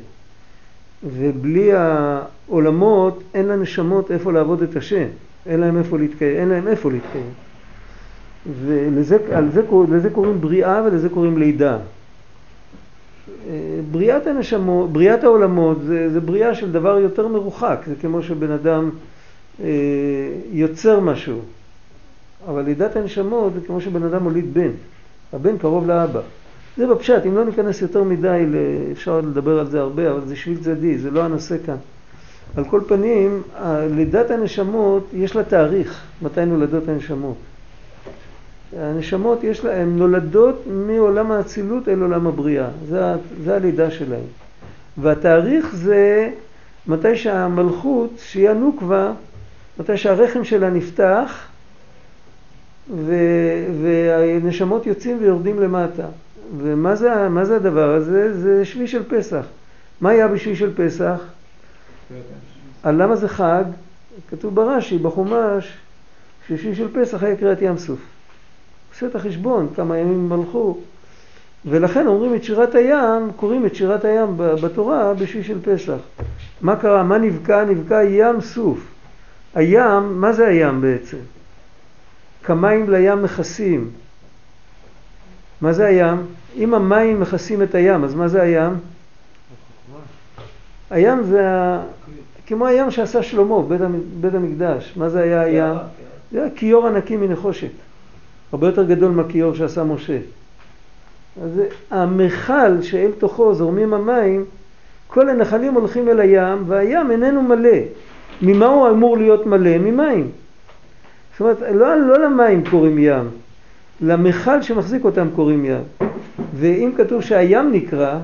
[1.05, 5.07] ובלי העולמות אין לנשמות איפה לעבוד את השם.
[5.47, 7.31] אין להם איפה להתקיים, אין להם איפה להתקיים.
[8.65, 9.19] ולזה
[9.53, 11.79] זה, לזה קוראים בריאה ולזה קוראים לידה.
[13.91, 18.85] בריאת הנשמות, בריאת העולמות זה, זה בריאה של דבר יותר מרוחק, זה כמו שבן אדם
[18.85, 18.91] אה,
[20.53, 21.41] יוצר משהו,
[22.49, 24.71] אבל לידת הנשמות זה כמו שבן אדם הוליד בן,
[25.33, 26.21] הבן קרוב לאבא.
[26.77, 28.45] זה בפשט, אם לא ניכנס יותר מדי,
[28.93, 31.77] אפשר לדבר על זה הרבה, אבל זה שביל צדדי, זה לא הנושא כאן.
[32.57, 33.43] על כל פנים,
[33.91, 37.37] לידת הנשמות, יש לה תאריך, מתי נולדות הנשמות.
[38.79, 43.01] הנשמות יש לה, הן נולדות מעולם האצילות אל עולם הבריאה, זה,
[43.45, 44.25] זה הלידה שלהן.
[44.99, 46.31] והתאריך זה
[46.87, 49.13] מתי שהמלכות, שהיא הנוקבה,
[49.81, 51.47] מתי שהרחם שלה נפתח
[52.95, 53.15] ו,
[53.83, 56.07] והנשמות יוצאים ויורדים למטה.
[56.59, 57.11] ומה זה,
[57.43, 58.41] זה הדבר הזה?
[58.41, 59.47] זה שביעי של פסח.
[60.01, 61.21] מה היה בשביעי של פסח?
[62.83, 63.65] על למה זה חג?
[64.31, 65.73] כתוב ברש"י, בחומש,
[66.49, 67.99] ששביעי של פסח היה קריאת ים סוף.
[68.95, 70.79] עושה את החשבון, כמה ימים מלכו.
[71.65, 75.99] ולכן אומרים את שירת הים, קוראים את שירת הים בתורה בשביל של פסח.
[76.61, 77.03] מה קרה?
[77.03, 77.65] מה נבקע?
[77.65, 78.96] נבקע ים סוף.
[79.57, 81.17] הים, מה זה הים בעצם?
[82.45, 83.91] כמים לים מכסים.
[85.61, 86.19] מה זה הים?
[86.57, 88.73] אם המים מכסים את הים, אז מה זה הים?
[90.91, 91.83] הים זה ה...
[92.47, 93.81] כמו הים שעשה שלמה, בית,
[94.21, 94.93] בית המקדש.
[94.97, 95.77] מה זה היה הים?
[96.33, 97.71] זה היה כיור ענקי מנחושת.
[98.53, 100.19] הרבה יותר גדול מהכיור שעשה משה.
[101.43, 104.45] אז המכל שאל תוכו זורמים המים,
[105.07, 107.79] כל הנחלים הולכים אל הים, והים איננו מלא.
[108.43, 109.79] ממה הוא אמור להיות מלא?
[109.79, 110.31] ממים.
[111.33, 113.29] זאת אומרת, לא, לא למים קוראים ים,
[114.01, 115.83] למכל שמחזיק אותם קוראים ים.
[116.55, 118.19] ואם כתוב שהים נקרא,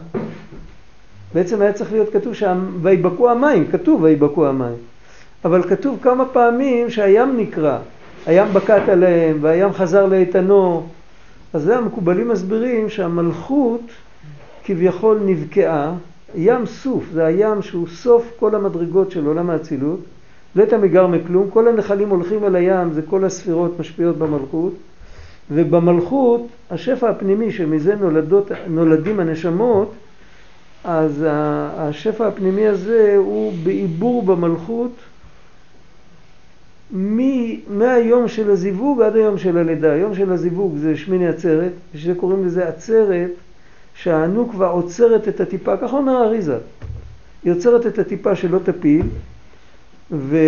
[1.34, 2.34] בעצם היה צריך להיות כתוב
[2.82, 4.74] ויבקעו המים, כתוב ויבקעו המים.
[5.44, 7.78] אבל כתוב כמה פעמים שהים נקרא.
[8.26, 10.86] הים בקעת עליהם והים חזר לאיתנו.
[11.52, 13.80] אז זה המקובלים מסבירים שהמלכות
[14.64, 15.92] כביכול נבקעה,
[16.34, 20.00] ים סוף, זה הים שהוא סוף כל המדרגות של עולם האצילות,
[20.56, 24.72] לית מגר מכלום, כל הנחלים הולכים אל הים, זה כל הספירות משפיעות במלכות,
[25.50, 29.92] ובמלכות השפע הפנימי שמזה נולדות, נולדים הנשמות,
[30.84, 31.24] אז
[31.76, 34.92] השפע הפנימי הזה הוא בעיבור במלכות
[37.70, 39.92] מהיום של הזיווג עד היום של הלידה.
[39.92, 43.30] היום של הזיווג זה שמיני עצרת, שזה קוראים לזה עצרת
[43.94, 46.58] שהנוקבה עוצרת את הטיפה, ככה אומר האריזה.
[47.44, 49.06] היא עוצרת את הטיפה שלא תפיל,
[50.10, 50.38] ו,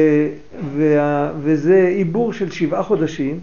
[0.77, 3.41] וה, וזה עיבור של שבעה חודשים.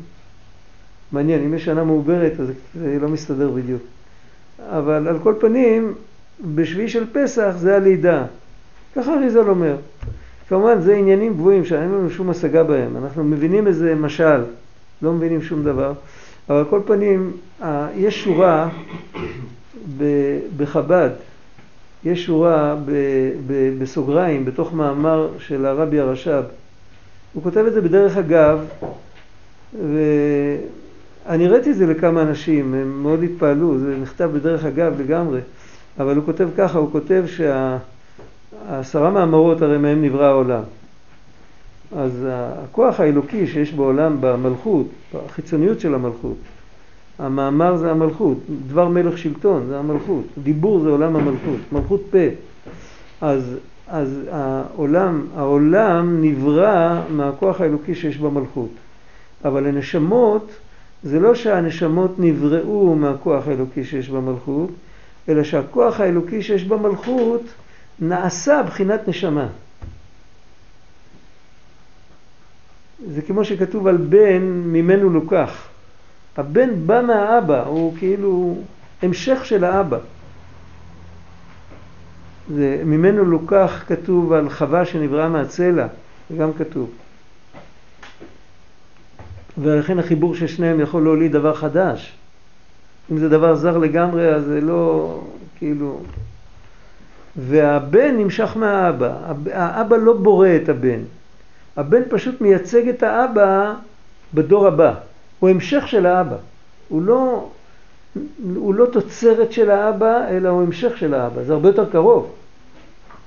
[1.12, 3.82] מעניין, אם יש שנה מעוברת אז זה לא מסתדר בדיוק.
[4.70, 5.94] אבל על כל פנים,
[6.56, 8.26] בשביעי של פסח זה הלידה.
[8.96, 9.76] ככה אריזל אומר.
[10.50, 14.42] כמובן זה עניינים גבוהים שאין לנו שום השגה בהם, אנחנו מבינים איזה משל,
[15.02, 15.94] לא מבינים שום דבר,
[16.50, 17.32] אבל על כל פנים
[17.96, 18.70] יש שורה
[20.58, 21.10] בחב"ד,
[22.04, 22.76] יש שורה
[23.80, 26.44] בסוגריים בתוך מאמר של הרבי הרש"ב,
[27.34, 28.66] הוא כותב את זה בדרך אגב,
[29.74, 35.40] ואני ראיתי את זה לכמה אנשים, הם מאוד התפעלו, זה נכתב בדרך אגב לגמרי,
[36.00, 37.78] אבל הוא כותב ככה, הוא כותב שה...
[38.68, 40.64] העשרה מאמרות הרי מהם נברא העולם.
[41.96, 46.38] אז הכוח האלוקי שיש בעולם במלכות, בחיצוניות של המלכות,
[47.20, 52.18] המאמר זה המלכות, דבר מלך שלטון זה המלכות, דיבור זה עולם המלכות, מלכות פה.
[53.22, 53.56] אז,
[53.88, 58.70] אז העולם, העולם נברא מהכוח האלוקי שיש במלכות.
[59.46, 60.52] אבל הנשמות,
[61.04, 64.70] זה לא שהנשמות נבראו מהכוח האלוקי שיש במלכות,
[65.30, 67.42] אלא שהכוח האלוקי שיש במלכות
[68.00, 69.48] נעשה בחינת נשמה.
[73.08, 75.71] זה כמו שכתוב על בן ממנו לוקח.
[76.38, 78.58] הבן בא מהאבא, הוא כאילו
[79.02, 79.98] המשך של האבא.
[82.50, 85.88] זה ממנו לוקח כתוב על חווה שנבראה מהצלע,
[86.30, 86.92] זה גם כתוב.
[89.58, 92.14] ולכן החיבור של שניהם יכול להוליד דבר חדש.
[93.12, 95.20] אם זה דבר זר לגמרי, אז זה לא,
[95.58, 96.02] כאילו,
[97.36, 99.14] והבן נמשך מהאבא.
[99.52, 101.00] האבא לא בורא את הבן.
[101.78, 103.74] הבן פשוט מייצג את האבא
[104.34, 104.94] בדור הבא.
[105.42, 106.36] הוא המשך של האבא.
[106.90, 107.50] הוא לא,
[108.56, 111.44] הוא לא תוצרת של האבא, אלא הוא המשך של האבא.
[111.44, 112.32] זה הרבה יותר קרוב.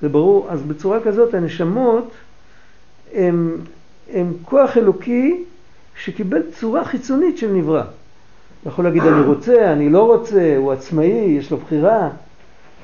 [0.01, 0.47] זה ברור.
[0.49, 2.11] אז בצורה כזאת הנשמות
[3.13, 3.57] הם,
[4.13, 5.43] הם כוח אלוקי
[6.03, 7.83] שקיבל צורה חיצונית של נברא.
[8.65, 12.09] יכול להגיד אני רוצה, אני לא רוצה, הוא עצמאי, יש לו בחירה.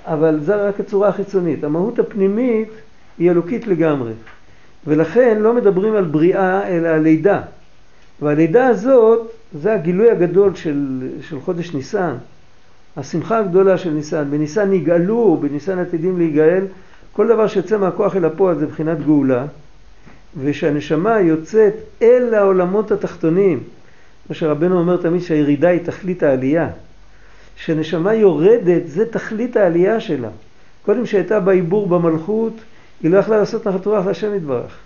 [0.06, 1.64] אבל זה רק הצורה החיצונית.
[1.64, 2.70] המהות הפנימית
[3.18, 4.12] היא אלוקית לגמרי.
[4.88, 7.42] ולכן לא מדברים על בריאה אלא על לידה.
[8.22, 12.16] והלידה הזאת זה הגילוי הגדול של, של חודש ניסן,
[12.98, 14.28] השמחה הגדולה של ניסן.
[14.30, 16.66] בניסן נגאלו, בניסן עתידים להיגאל,
[17.12, 19.46] כל דבר שיוצא מהכוח אל הפועל זה מבחינת גאולה,
[20.42, 23.64] ושהנשמה יוצאת אל העולמות התחתונים,
[24.30, 26.70] מה שרבנו אומר תמיד שהירידה היא תכלית העלייה.
[27.56, 30.30] כשנשמה יורדת זה תכלית העלייה שלה.
[30.86, 32.54] קודם שהייתה בעיבור במלכות,
[33.04, 34.78] היא לא יכלה לעשות נחת רוח להשם יתברך.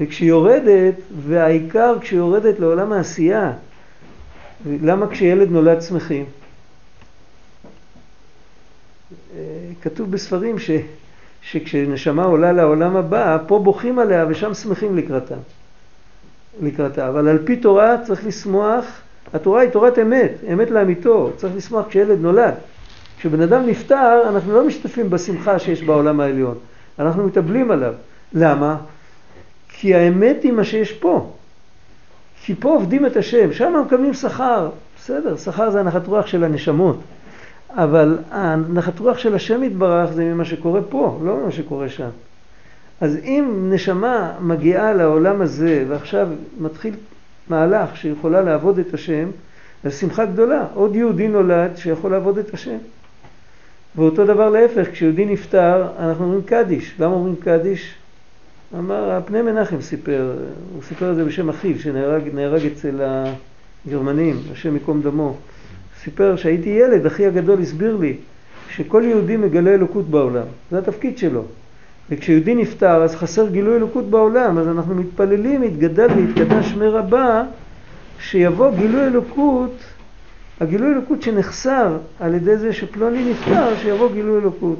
[0.00, 0.94] וכשהיא יורדת,
[1.26, 3.52] והעיקר כשהיא יורדת לעולם העשייה,
[4.66, 6.24] למה כשילד נולד שמחים?
[9.36, 9.40] אה,
[9.82, 10.70] כתוב בספרים ש,
[11.42, 15.34] שכשנשמה עולה לעולם הבא, פה בוכים עליה ושם שמחים לקראתה.
[16.62, 17.08] לקראתה.
[17.08, 18.84] אבל על פי תורה צריך לשמוח,
[19.32, 22.54] התורה היא תורת אמת, אמת לאמיתו, צריך לשמוח כשילד נולד.
[23.18, 26.58] כשבן אדם נפטר, אנחנו לא משתתפים בשמחה שיש בעולם העליון,
[26.98, 27.94] אנחנו מתאבלים עליו.
[28.32, 28.76] למה?
[29.80, 31.30] כי האמת היא מה שיש פה.
[32.44, 34.70] כי פה עובדים את השם, שם מקבלים שכר.
[34.98, 37.00] בסדר, שכר זה הנחת רוח של הנשמות.
[37.70, 42.08] אבל הנחת רוח של השם יתברך זה ממה שקורה פה, לא ממה שקורה שם.
[43.00, 46.28] אז אם נשמה מגיעה לעולם הזה ועכשיו
[46.60, 46.94] מתחיל
[47.48, 49.28] מהלך שיכולה לעבוד את השם,
[49.84, 50.64] אז שמחה גדולה.
[50.74, 52.78] עוד יהודי נולד שיכול לעבוד את השם.
[53.96, 56.94] ואותו דבר להפך, כשיהודי נפטר, אנחנו אומרים קדיש.
[56.98, 57.99] למה אומרים קדיש?
[58.78, 60.32] אמר, הפני מנחם סיפר,
[60.74, 63.00] הוא סיפר את זה בשם אחיו שנהרג אצל
[63.86, 65.36] הגרמנים, השם ייקום דמו.
[66.02, 68.16] סיפר שהייתי ילד, אחי הגדול הסביר לי
[68.68, 71.42] שכל יהודי מגלה אלוקות בעולם, זה התפקיד שלו.
[72.10, 77.44] וכשיהודי נפטר אז חסר גילוי אלוקות בעולם, אז אנחנו מתפללים, יתגדל ויתקדש שמי רבה,
[78.20, 79.74] שיבוא גילוי אלוקות,
[80.60, 84.78] הגילוי אלוקות שנחסר על ידי זה שפלוני נפטר, שיבוא גילוי אלוקות.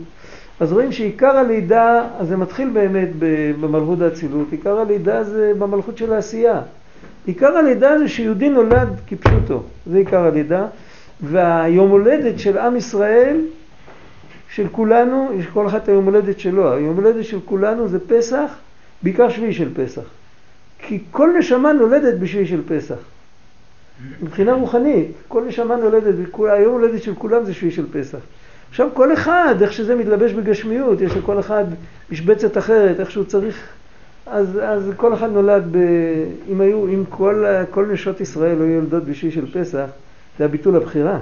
[0.61, 3.09] אז רואים שעיקר הלידה, אז זה מתחיל באמת
[3.61, 6.63] במלכות האצילות, עיקר הלידה זה במלכות של העשייה.
[7.27, 10.67] עיקר הלידה זה שיהודי נולד כפשוטו, זה עיקר הלידה.
[11.23, 13.41] והיום הולדת של עם ישראל,
[14.55, 18.51] של כולנו, יש כל אחד היום הולדת שלו, היום הולדת של כולנו זה פסח,
[19.03, 20.03] בעיקר שביעי של פסח.
[20.79, 22.99] כי כל נשמה נולדת בשביעי של פסח.
[24.23, 28.19] מבחינה רוחנית, כל נשמה נולדת, היום הולדת של כולם זה שביעי של פסח.
[28.71, 31.65] עכשיו כל אחד, איך שזה מתלבש בגשמיות, יש לכל אחד
[32.11, 33.69] משבצת אחרת, איך שהוא צריך,
[34.27, 35.77] אז, אז כל אחד נולד, ב,
[36.49, 39.87] אם היו, אם כל, כל נשות ישראל היו יולדות בשביעי של פסח,
[40.39, 41.19] זה הביטול הבחירה.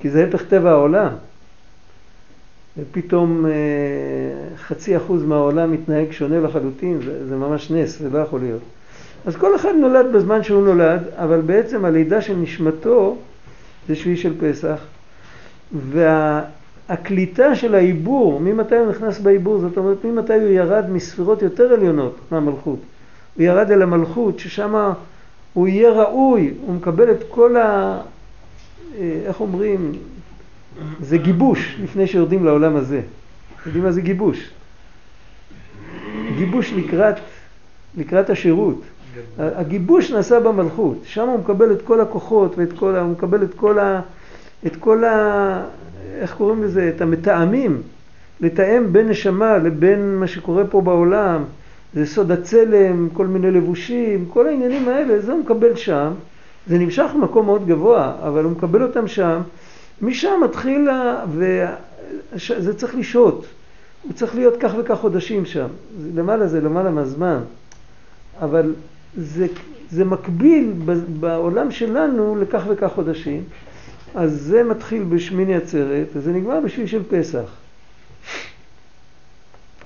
[0.00, 1.12] כי זה הפך טבע העולם.
[2.78, 3.50] ופתאום אה,
[4.56, 8.62] חצי אחוז מהעולם מתנהג שונה לחלוטין, זה, זה ממש נס, זה לא יכול להיות.
[9.26, 13.16] אז כל אחד נולד בזמן שהוא נולד, אבל בעצם הלידה של נשמתו
[13.88, 14.80] זה שביעי של פסח.
[15.72, 22.18] והקליטה של העיבור, ממתי הוא נכנס בעיבור, זאת אומרת ממתי הוא ירד מספירות יותר עליונות
[22.30, 22.78] מהמלכות.
[23.34, 24.92] הוא ירד אל המלכות, ששם
[25.52, 28.00] הוא יהיה ראוי, הוא מקבל את כל ה...
[28.98, 29.92] אה, איך אומרים?
[31.00, 33.00] זה גיבוש לפני שיורדים לעולם הזה.
[33.66, 34.50] יודעים מה זה גיבוש?
[36.36, 37.14] גיבוש לקראת,
[37.96, 38.80] לקראת השירות.
[39.38, 43.00] הגיבוש נעשה במלכות, שם הוא מקבל את כל הכוחות ואת כל ה...
[43.00, 44.00] הוא מקבל את כל ה...
[44.66, 45.64] את כל ה...
[46.20, 46.92] איך קוראים לזה?
[46.96, 47.82] את המתאמים,
[48.40, 51.44] לתאם בין נשמה לבין מה שקורה פה בעולם,
[51.94, 56.12] זה סוד הצלם, כל מיני לבושים, כל העניינים האלה, זה הוא מקבל שם.
[56.66, 59.40] זה נמשך במקום מאוד גבוה, אבל הוא מקבל אותם שם.
[60.02, 60.88] משם מתחיל,
[61.32, 63.46] וזה צריך לשהות.
[64.02, 65.66] הוא צריך להיות כך וכך חודשים שם.
[66.14, 67.38] למעלה זה למעלה מהזמן.
[68.40, 68.74] אבל
[69.16, 69.46] זה,
[69.90, 70.72] זה מקביל
[71.20, 73.42] בעולם שלנו לכך וכך חודשים.
[74.14, 77.56] אז זה מתחיל בשמיני עצרת, וזה נגמר בשביל של פסח.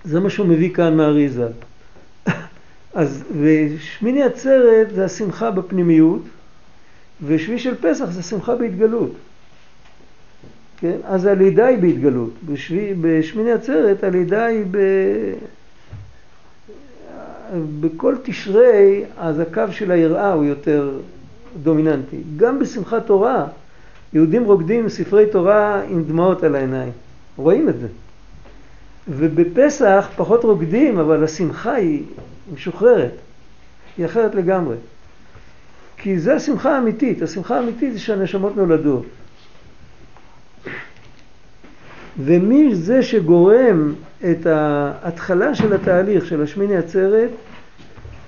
[0.05, 1.49] זה מה שהוא מביא כאן מהאריזה.
[2.95, 6.23] אז ושמיני עצרת זה השמחה בפנימיות,
[7.27, 9.13] ושביעי של פסח זה שמחה בהתגלות.
[10.77, 10.97] כן?
[11.05, 12.31] אז הלידה היא בהתגלות.
[12.47, 14.79] בשבי, בשמיני עצרת הלידה היא ב...
[17.81, 20.99] בכל תשרי, אז הקו של היראה הוא יותר
[21.63, 22.17] דומיננטי.
[22.37, 23.47] גם בשמחת תורה,
[24.15, 26.93] יהודים רוקדים ספרי תורה עם דמעות על העיניים.
[27.37, 27.87] רואים את זה.
[29.09, 32.05] ובפסח פחות רוקדים, אבל השמחה היא
[32.55, 33.13] משוחררת.
[33.97, 34.77] היא אחרת לגמרי.
[35.97, 37.23] כי זה השמחה האמיתית.
[37.23, 39.07] השמחה האמיתית זה שהנשמות נולדות.
[42.19, 43.95] ומי זה שגורם
[44.31, 47.31] את ההתחלה של התהליך של השמיני עצרת,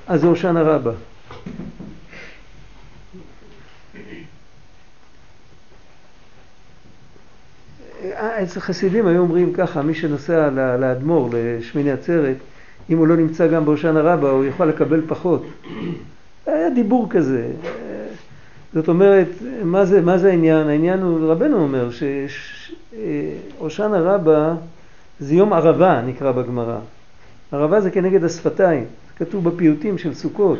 [0.06, 0.92] אז זה הושענא רבה.
[8.14, 12.36] אצל חסידים היו אומרים ככה, מי שנוסע לאדמו"ר, לשמיני עצרת,
[12.90, 15.46] אם הוא לא נמצא גם בהושענא רבה הוא יכול לקבל פחות.
[16.46, 17.50] היה דיבור כזה.
[18.74, 19.28] זאת אומרת,
[19.62, 20.68] מה זה, מה זה העניין?
[20.68, 21.88] העניין הוא, רבנו אומר,
[23.58, 24.54] שהושענא רבה
[25.20, 26.78] זה יום ערבה נקרא בגמרא.
[27.52, 30.58] ערבה זה כנגד השפתיים, זה כתוב בפיוטים של סוכות,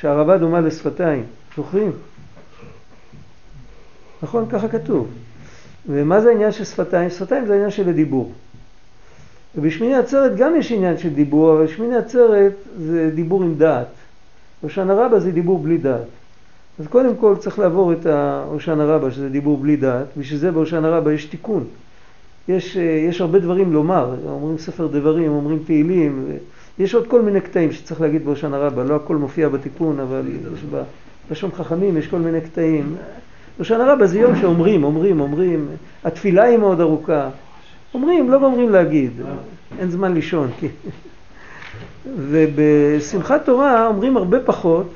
[0.00, 1.24] שערבה דומה לשפתיים,
[1.56, 1.92] זוכרים?
[4.22, 4.44] נכון?
[4.50, 5.08] ככה כתוב.
[5.88, 7.10] ומה זה העניין של שפתיים?
[7.10, 8.32] שפתיים זה העניין של הדיבור.
[9.56, 13.86] ובשמיני עצרת גם יש עניין של דיבור, אבל בשמיני עצרת זה דיבור עם דעת.
[14.60, 16.06] הושענא רבה זה דיבור בלי דעת.
[16.78, 20.86] אז קודם כל צריך לעבור את ההושענא רבה, שזה דיבור בלי דעת, בשביל זה בהושענא
[20.86, 21.64] רבה יש תיקון.
[22.48, 22.76] יש,
[23.08, 26.26] יש הרבה דברים לומר, אומרים ספר דברים, אומרים תהילים,
[26.78, 30.22] יש עוד כל מיני קטעים שצריך להגיד בהושענא רבה, לא הכל מופיע בתיקון, אבל
[30.54, 30.64] יש
[31.28, 32.96] בלשון חכמים יש כל מיני קטעים.
[33.58, 35.68] הושענא רבה זה יום שאומרים, אומרים, אומרים,
[36.04, 37.28] התפילה היא מאוד ארוכה,
[37.94, 39.12] אומרים, לא גומרים להגיד,
[39.78, 40.50] אין זמן לישון.
[42.16, 44.86] ובשמחת תורה אומרים הרבה פחות,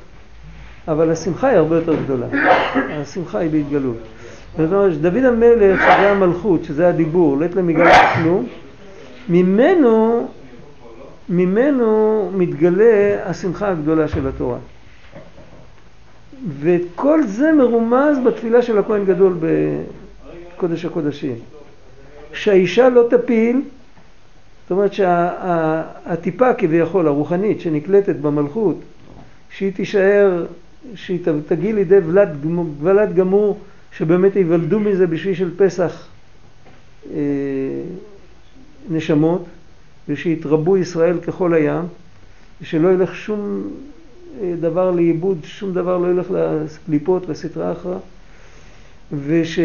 [0.88, 2.26] אבל השמחה היא הרבה יותר גדולה.
[2.74, 3.96] השמחה היא בהתגלות.
[4.58, 8.46] זאת אומרת, דוד המלך, שזה המלכות, שזה הדיבור, לית למיגל כלום,
[9.28, 10.26] ממנו,
[11.28, 14.58] ממנו מתגלה השמחה הגדולה של התורה.
[16.61, 19.38] וכל זה מרומז בתפילה של הכהן גדול
[20.57, 21.36] בקודש הקודשים.
[22.32, 23.62] שהאישה לא תפיל,
[24.62, 28.76] זאת אומרת שהטיפה כביכול, הרוחנית, שנקלטת במלכות,
[29.51, 30.47] שהיא תישאר,
[30.95, 31.99] שהיא תגיע לידי
[32.82, 33.59] ולד גמור,
[33.93, 36.09] שבאמת ייוולדו מזה בשביל של פסח
[37.12, 37.18] אה,
[38.91, 39.45] נשמות,
[40.09, 41.84] ושיתרבו ישראל ככל הים,
[42.62, 43.70] ושלא ילך שום
[44.60, 47.96] דבר לאיבוד, שום דבר לא ילך לקליפות, לסטרה אחרא.
[49.26, 49.58] וש,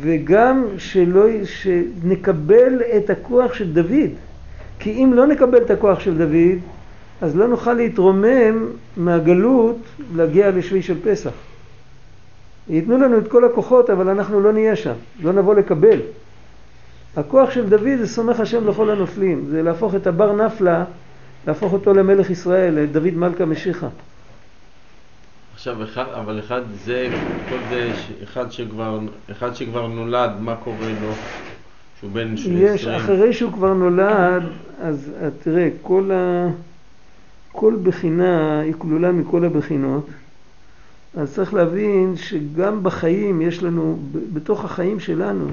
[0.00, 4.10] וגם שלא, שנקבל את הכוח של דוד.
[4.78, 6.58] כי אם לא נקבל את הכוח של דוד,
[7.20, 8.66] אז לא נוכל להתרומם
[8.96, 9.76] מהגלות
[10.16, 11.30] להגיע לשבי של פסח.
[12.68, 15.98] ייתנו לנו את כל הכוחות, אבל אנחנו לא נהיה שם, לא נבוא לקבל.
[17.16, 20.84] הכוח של דוד זה סומך השם לכל הנופלים, זה להפוך את הבר נפלה,
[21.46, 23.88] להפוך אותו למלך ישראל, את דוד מלכה משיחה.
[25.54, 27.08] עכשיו, אחד, אבל אחד זה,
[27.48, 27.92] כל זה,
[28.24, 31.12] אחד שכבר, אחד שכבר נולד, מה קורה לו?
[32.00, 32.56] שהוא בן 20?
[32.60, 34.42] יש, אחרי שהוא כבר נולד,
[34.82, 35.10] אז
[35.42, 36.48] תראה, כל, ה,
[37.52, 40.06] כל בחינה היא כלולה מכל הבחינות.
[41.16, 43.98] אז צריך להבין שגם בחיים יש לנו,
[44.32, 45.46] בתוך החיים שלנו,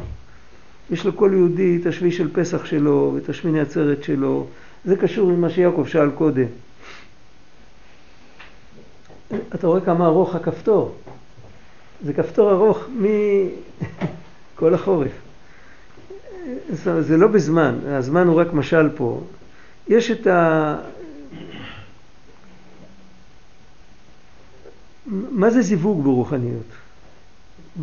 [0.91, 4.47] יש לכל יהודי את השביעי של פסח שלו ואת השמיני עצרת שלו.
[4.85, 6.45] זה קשור עם מה שיעקב שאל קודם.
[9.55, 10.95] אתה רואה כמה ארוך הכפתור.
[12.05, 12.79] זה כפתור ארוך
[14.55, 15.11] מכל החורף.
[16.99, 19.21] זה לא בזמן, הזמן הוא רק משל פה.
[19.87, 20.75] יש את ה...
[25.31, 26.65] מה זה זיווג ברוחניות?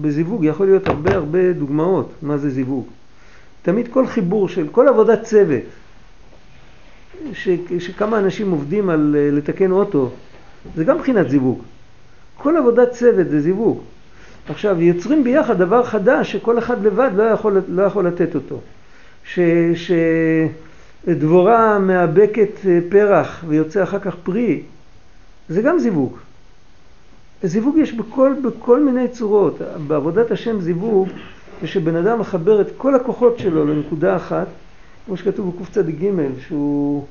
[0.01, 2.87] בזיווג יכול להיות הרבה הרבה דוגמאות מה זה זיווג.
[3.63, 5.63] תמיד כל חיבור של, כל עבודת צוות,
[7.33, 7.49] ש,
[7.79, 10.11] שכמה אנשים עובדים על אה, לתקן אוטו,
[10.77, 11.63] זה גם מבחינת זיווג.
[12.37, 13.81] כל עבודת צוות זה זיווג.
[14.49, 18.61] עכשיו, יוצרים ביחד דבר חדש שכל אחד לבד לא יכול, לא יכול לתת אותו.
[19.25, 19.39] ש,
[21.07, 24.63] שדבורה מאבקת אה, פרח ויוצא אחר כך פרי,
[25.49, 26.17] זה גם זיווג.
[27.43, 29.59] זיווג יש בכל, בכל מיני צורות.
[29.87, 31.09] בעבודת השם זיווג
[31.61, 34.47] זה שבן אדם מחבר את כל הכוחות שלו לנקודה אחת,
[35.07, 36.07] כמו שכתוב בקצ"ג,
[36.47, 37.05] שהוא,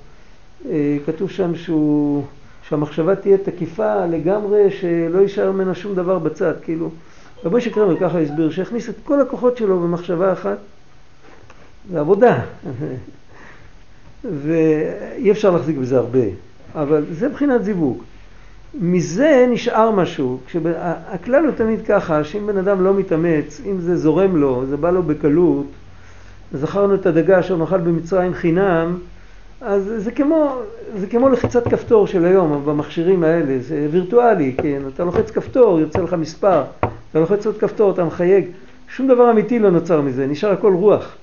[0.70, 2.24] אה, כתוב שם שהוא,
[2.70, 6.90] שהמחשבה תהיה תקיפה לגמרי, שלא יישאר ממנה שום דבר בצד, כאילו,
[7.44, 10.58] רבי משה קרמר ככה הסביר, שהכניס את כל הכוחות שלו במחשבה אחת,
[11.92, 12.40] זה עבודה,
[14.44, 16.26] ואי אפשר להחזיק בזה הרבה,
[16.76, 18.04] אבל זה מבחינת זיווג.
[18.74, 20.40] מזה נשאר משהו.
[21.08, 24.92] הכלל הוא תמיד ככה, שאם בן אדם לא מתאמץ, אם זה זורם לו, זה בא
[24.92, 25.66] לו בקלות,
[26.54, 28.98] זכרנו את הדגה אשר נאכל במצרים חינם,
[29.62, 30.56] אז זה כמו,
[30.98, 36.02] זה כמו לחיצת כפתור של היום במכשירים האלה, זה וירטואלי, כן, אתה לוחץ כפתור, יוצא
[36.02, 36.64] לך מספר,
[37.12, 38.46] אתה לוחץ עוד כפתור, אתה מחייג,
[38.90, 41.16] שום דבר אמיתי לא נוצר מזה, נשאר הכל רוח.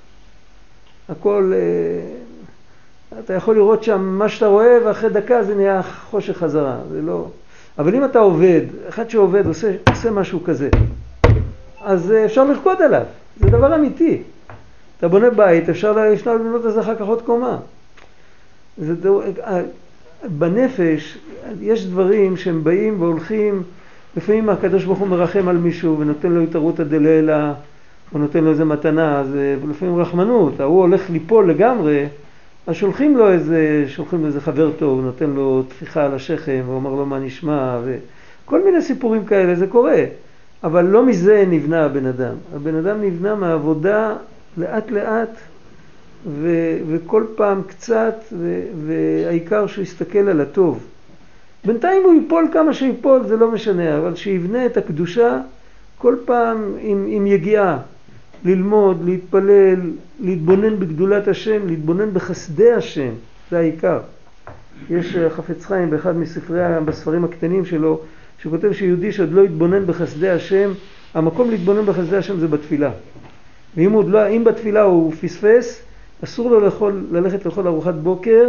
[1.09, 6.77] הכל, אה, אתה יכול לראות שם מה שאתה רואה ואחרי דקה זה נהיה חושך חזרה,
[6.91, 7.29] זה לא...
[7.79, 10.69] אבל אם אתה עובד, אחד שעובד עושה, עושה משהו כזה,
[11.81, 13.03] אז אה, אפשר לרקוד עליו,
[13.41, 14.23] זה דבר אמיתי.
[14.99, 17.59] אתה בונה בית, אפשר, אפשר לבנות לזה אחר כך עוד קומה.
[18.79, 18.95] זה
[19.45, 19.63] אה,
[20.39, 21.19] בנפש
[21.61, 23.63] יש דברים שהם באים והולכים,
[24.17, 27.55] לפעמים הקדוש ברוך הוא מרחם על מישהו ונותן לו התערותא דלילה,
[28.15, 32.07] או נותן לו איזה מתנה, אז אה, לפעמים רחמנות, ההוא הולך ליפול לגמרי,
[32.67, 36.91] אז שולחים לו איזה, שולחים לו איזה חבר טוב, נותן לו טפיחה על השכם ואומר
[36.91, 40.05] לו מה נשמע וכל מיני סיפורים כאלה, זה קורה.
[40.65, 42.35] אבל לא מזה נבנה הבן אדם.
[42.55, 44.15] הבן אדם נבנה מעבודה
[44.57, 45.31] לאט לאט
[46.27, 50.87] ו- וכל פעם קצת, ו- והעיקר שהוא יסתכל על הטוב.
[51.65, 55.41] בינתיים הוא ייפול כמה שיפול, זה לא משנה, אבל שיבנה את הקדושה
[55.99, 57.79] כל פעם עם, עם יגיעה,
[58.45, 59.81] ללמוד, להתפלל,
[60.21, 63.11] להתבונן בגדולת השם, להתבונן בחסדי השם,
[63.51, 64.01] זה העיקר.
[64.91, 68.01] יש אה, חפץ חיים באחד מספרי, בספרים הקטנים שלו,
[68.43, 70.73] שכותב שיהודי שעוד לא התבונן בחסדי השם,
[71.15, 72.91] המקום להתבונן בחסדי השם זה בתפילה.
[73.77, 75.83] ואם עוד לא, אם בתפילה הוא פספס,
[76.25, 78.49] אסור לו לאכול, ללכת לאכול ארוחת בוקר,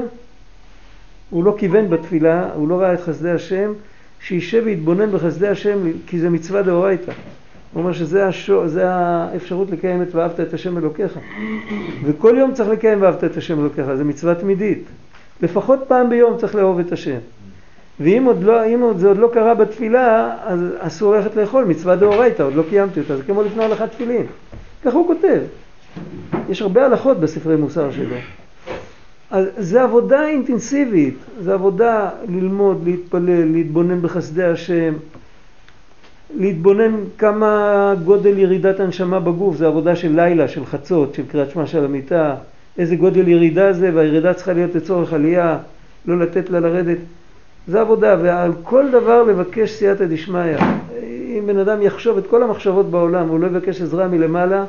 [1.30, 3.73] הוא לא כיוון בתפילה, הוא לא ראה את חסדי השם,
[4.19, 7.11] שישב ויתבונן בחסדי השם, כי זה מצווה דאורייתא.
[7.73, 11.19] הוא אומר שזה השו, זה האפשרות לקיים את ואהבת את השם אלוקיך.
[12.03, 14.84] וכל יום צריך לקיים ואהבת את השם אלוקיך, זה מצווה תמידית.
[15.41, 17.17] לפחות פעם ביום צריך לאהוב את השם.
[17.99, 22.43] ואם עוד לא, עוד זה עוד לא קרה בתפילה, אז אסור ללכת לאכול, מצווה דאורייתא,
[22.43, 24.25] עוד לא קיימתי אותה, זה כמו לפני הלכת תפילין.
[24.84, 25.39] ככה הוא כותב.
[26.49, 28.15] יש הרבה הלכות בספרי מוסר שלו.
[29.32, 34.93] אז זה עבודה אינטנסיבית, זה עבודה ללמוד, להתפלל, להתבונן בחסדי השם,
[36.36, 41.65] להתבונן כמה גודל ירידת הנשמה בגוף, זה עבודה של לילה, של חצות, של קריאת שמע
[41.65, 42.36] של המיטה,
[42.78, 45.57] איזה גודל ירידה זה, והירידה צריכה להיות לצורך עלייה,
[46.05, 46.97] לא לתת לה לרדת.
[47.67, 50.57] זה עבודה, ועל כל דבר לבקש סייעתא דשמיא.
[51.48, 54.66] בן אדם יחשוב את כל המחשבות בעולם והוא לא יבקש עזרה מלמעלה,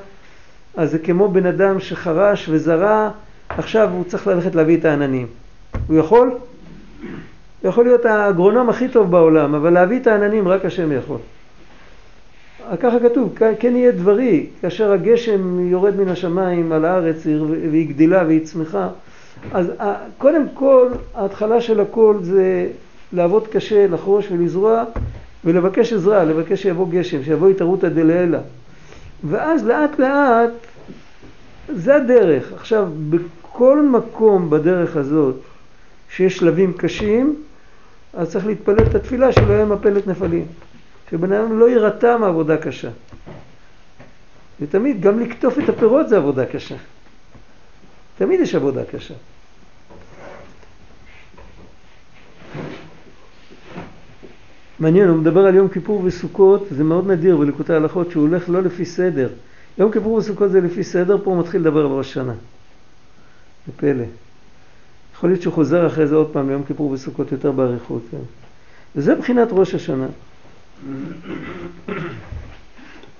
[0.76, 3.10] אז זה כמו בן אדם שחרש וזרע,
[3.48, 5.26] עכשיו הוא צריך ללכת להביא את העננים.
[5.86, 6.28] הוא יכול?
[6.28, 11.18] הוא יכול להיות האגרונום הכי טוב בעולם, אבל להביא את העננים רק השם יכול.
[12.80, 17.26] ככה כתוב, כן יהיה דברי, כאשר הגשם יורד מן השמיים על הארץ
[17.70, 18.88] והיא גדילה והיא צמיחה.
[19.52, 19.72] אז
[20.18, 22.66] קודם כל, ההתחלה של הכל זה
[23.12, 24.84] לעבוד קשה, לחרוש ולזרוע
[25.44, 28.38] ולבקש עזרה, לבקש שיבוא גשם, שיבוא התערותא דלעילא.
[29.24, 30.50] ואז לאט לאט
[31.68, 32.52] זה הדרך.
[32.52, 35.36] עכשיו, בכל מקום בדרך הזאת
[36.10, 37.36] שיש שלבים קשים,
[38.14, 40.46] אז צריך להתפלל את התפילה שלא יהיה מפלת נפלים.
[41.10, 42.90] שבן אדם לא יירתע מעבודה קשה.
[44.60, 46.74] ותמיד גם לקטוף את הפירות זה עבודה קשה.
[48.18, 49.14] תמיד יש עבודה קשה.
[54.80, 58.62] מעניין, הוא מדבר על יום כיפור וסוכות, זה מאוד נדיר בליקוטי ההלכות שהוא הולך לא
[58.62, 59.28] לפי סדר.
[59.78, 62.32] יום כיפור וסוכות זה לפי סדר, פה הוא מתחיל לדבר על ראש שנה.
[63.66, 64.04] זה פלא.
[65.14, 68.02] יכול להיות שהוא חוזר אחרי זה עוד פעם ליום כיפור וסוכות יותר באריכות.
[68.10, 68.16] כן.
[68.96, 70.06] וזה מבחינת ראש השנה.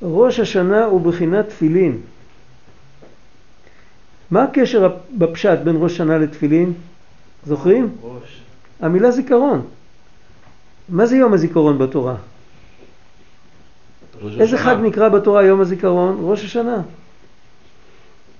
[0.02, 2.00] ראש השנה הוא בחינת תפילין.
[4.30, 6.72] מה הקשר בפשט בין ראש שנה לתפילין?
[7.46, 7.88] זוכרים?
[8.02, 8.40] ראש.
[8.80, 9.66] המילה זיכרון.
[10.88, 12.14] מה זה יום הזיכרון בתורה?
[14.24, 14.58] איזה השנה.
[14.58, 16.18] חג נקרא בתורה יום הזיכרון?
[16.22, 16.82] ראש השנה.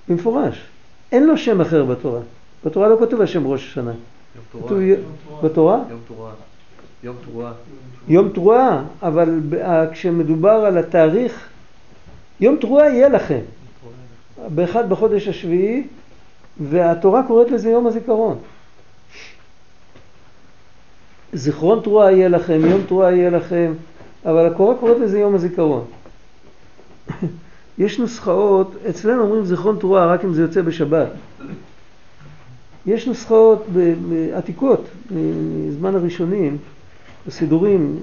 [0.09, 0.61] במפורש.
[1.13, 2.21] אין לו שם אחר בתורה.
[2.65, 3.93] בתורה לא כתוב השם ראש השנה.
[4.55, 4.85] יום תורה.
[5.43, 5.79] בתורה?
[5.91, 6.31] יום תורה.
[7.03, 7.53] יום תרועה.
[8.09, 9.41] יום תרועה, אבל
[9.93, 11.49] כשמדובר על התאריך,
[12.41, 13.41] יום תרועה יהיה לכם.
[14.55, 15.87] באחד בחודש השביעי,
[16.61, 18.39] והתורה קוראת לזה יום הזיכרון.
[21.33, 23.73] זיכרון תרועה יהיה לכם, יום תרועה יהיה לכם,
[24.25, 25.85] אבל התורה קוראת לזה יום הזיכרון.
[27.79, 31.09] יש נוסחאות, אצלנו אומרים זיכרון תרועה רק אם זה יוצא בשבת.
[32.87, 33.67] יש נוסחאות
[34.35, 36.59] עתיקות מזמן הראשונים,
[37.27, 37.97] בסידורים,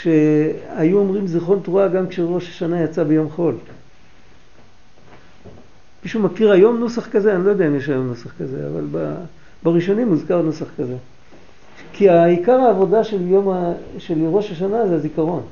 [0.00, 3.54] שהיו אומרים זיכרון תרועה גם כשראש השנה יצא ביום חול.
[6.02, 7.36] מישהו מכיר היום נוסח כזה?
[7.36, 8.84] אני לא יודע אם יש היום נוסח כזה, אבל
[9.62, 10.96] בראשונים מוזכר נוסח כזה.
[11.96, 13.72] כי העיקר העבודה של יום ה...
[13.98, 15.42] של ראש השנה זה הזיכרון.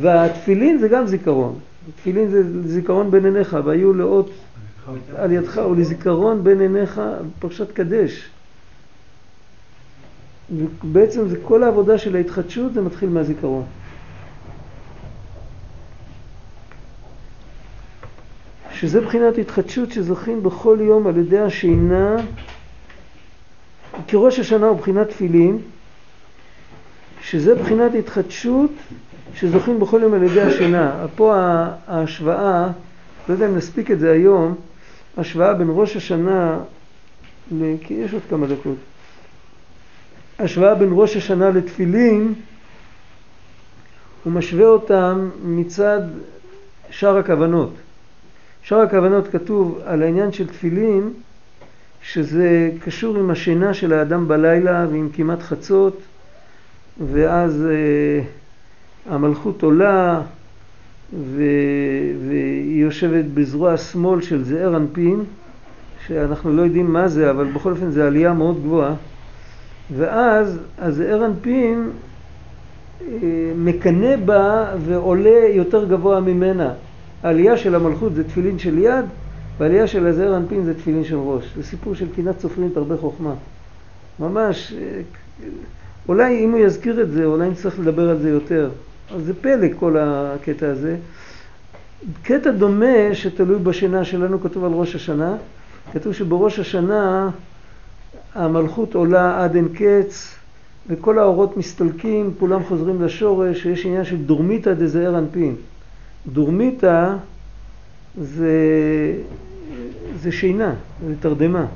[0.00, 1.58] והתפילין זה גם זיכרון.
[1.96, 4.30] תפילין זה זיכרון בין עיניך, והיו לאות
[5.16, 7.00] על ידך ולזיכרון בין עיניך
[7.38, 8.28] פרשת קדש.
[10.52, 13.64] ובעצם זה כל העבודה של ההתחדשות זה מתחיל מהזיכרון.
[18.72, 22.16] שזה בחינת התחדשות שזוכים בכל יום על ידי השינה
[24.10, 25.58] כי ראש השנה הוא בחינת תפילין,
[27.22, 28.70] שזה בחינת התחדשות
[29.34, 31.06] שזוכים בכל יום על ידי השינה.
[31.16, 31.34] פה
[31.86, 32.68] ההשוואה,
[33.28, 34.54] לא יודע אם נספיק את זה היום,
[35.16, 36.58] השוואה בין ראש השנה,
[37.80, 38.76] כי יש עוד כמה דקות,
[40.38, 42.34] השוואה בין ראש השנה לתפילין,
[44.24, 46.00] הוא משווה אותם מצד
[46.90, 47.72] שאר הכוונות.
[48.62, 51.10] שאר הכוונות כתוב על העניין של תפילין,
[52.02, 56.00] שזה קשור עם השינה של האדם בלילה ועם כמעט חצות,
[57.12, 58.22] ואז אה,
[59.14, 60.20] המלכות עולה
[61.12, 61.42] ו...
[62.28, 65.24] והיא יושבת בזרוע שמאל של זעיר אנפין,
[66.06, 68.94] שאנחנו לא יודעים מה זה, אבל בכל אופן זו עלייה מאוד גבוהה,
[69.96, 71.90] ואז הזעיר אנפין
[73.02, 73.06] אה,
[73.56, 76.72] מקנא בה ועולה יותר גבוה ממנה.
[77.22, 79.04] העלייה של המלכות זה תפילין של יד,
[79.60, 81.44] והעלייה של הזעיר אנפין זה תפילין של ראש.
[81.56, 83.34] זה סיפור של קנאת סופרים תרבה חוכמה.
[84.18, 85.00] ממש, אה,
[86.08, 88.70] אולי אם הוא יזכיר את זה, אולי נצטרך לדבר על זה יותר.
[89.14, 90.96] אז זה פלא כל הקטע הזה.
[92.22, 95.36] קטע דומה שתלוי בשינה שלנו, כתוב על ראש השנה.
[95.92, 97.30] כתוב שבראש השנה
[98.34, 100.34] המלכות עולה עד אין קץ
[100.88, 105.54] וכל האורות מסתלקים, כולם חוזרים לשורש, יש עניין של דורמיתא דזעיר אנפין.
[106.32, 107.14] דורמיתא
[108.20, 108.52] זה,
[110.16, 110.74] זה שינה,
[111.06, 111.66] זה תרדמה.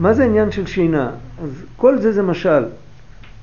[0.00, 1.10] מה זה עניין של שינה?
[1.42, 2.64] אז כל זה זה משל.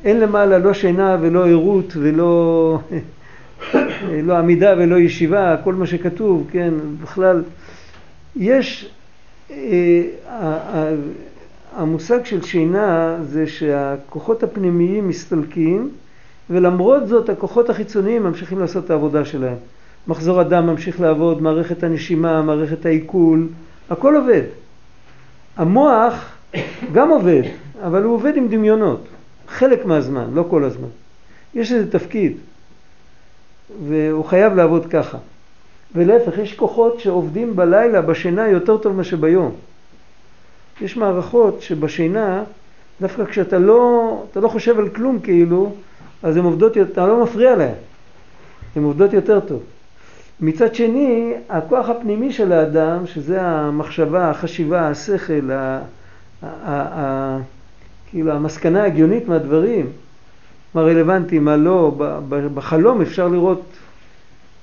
[0.03, 2.79] אין למעלה לא שינה ולא ערות ולא
[4.27, 7.43] לא עמידה ולא ישיבה, כל מה שכתוב, כן, בכלל,
[8.35, 8.91] יש,
[9.51, 10.03] אה,
[11.75, 15.89] המושג של שינה זה שהכוחות הפנימיים מסתלקים
[16.49, 19.57] ולמרות זאת הכוחות החיצוניים ממשיכים לעשות את העבודה שלהם.
[20.07, 23.47] מחזור הדם ממשיך לעבוד, מערכת הנשימה, מערכת העיכול,
[23.89, 24.41] הכל עובד.
[25.57, 26.35] המוח
[26.93, 27.41] גם עובד,
[27.83, 29.03] אבל הוא עובד עם דמיונות,
[29.47, 30.87] חלק מהזמן, לא כל הזמן.
[31.55, 32.37] יש איזה תפקיד,
[33.87, 35.17] והוא חייב לעבוד ככה.
[35.95, 39.51] ולהפך, יש כוחות שעובדים בלילה, בשינה, יותר טוב מאשר ביום.
[40.81, 42.43] יש מערכות שבשינה,
[43.01, 45.71] דווקא כשאתה לא, לא חושב על כלום כאילו,
[46.23, 47.73] אז הן עובדות, אתה לא מפריע להן,
[48.75, 49.63] הן עובדות יותר טוב.
[50.43, 55.79] מצד שני, הכוח הפנימי של האדם, שזה המחשבה, החשיבה, השכל, ה,
[56.43, 57.37] ה, ה,
[58.09, 59.85] כאילו המסקנה ההגיונית מהדברים,
[60.75, 61.95] מה רלוונטי, מה לא,
[62.29, 63.61] בחלום אפשר לראות,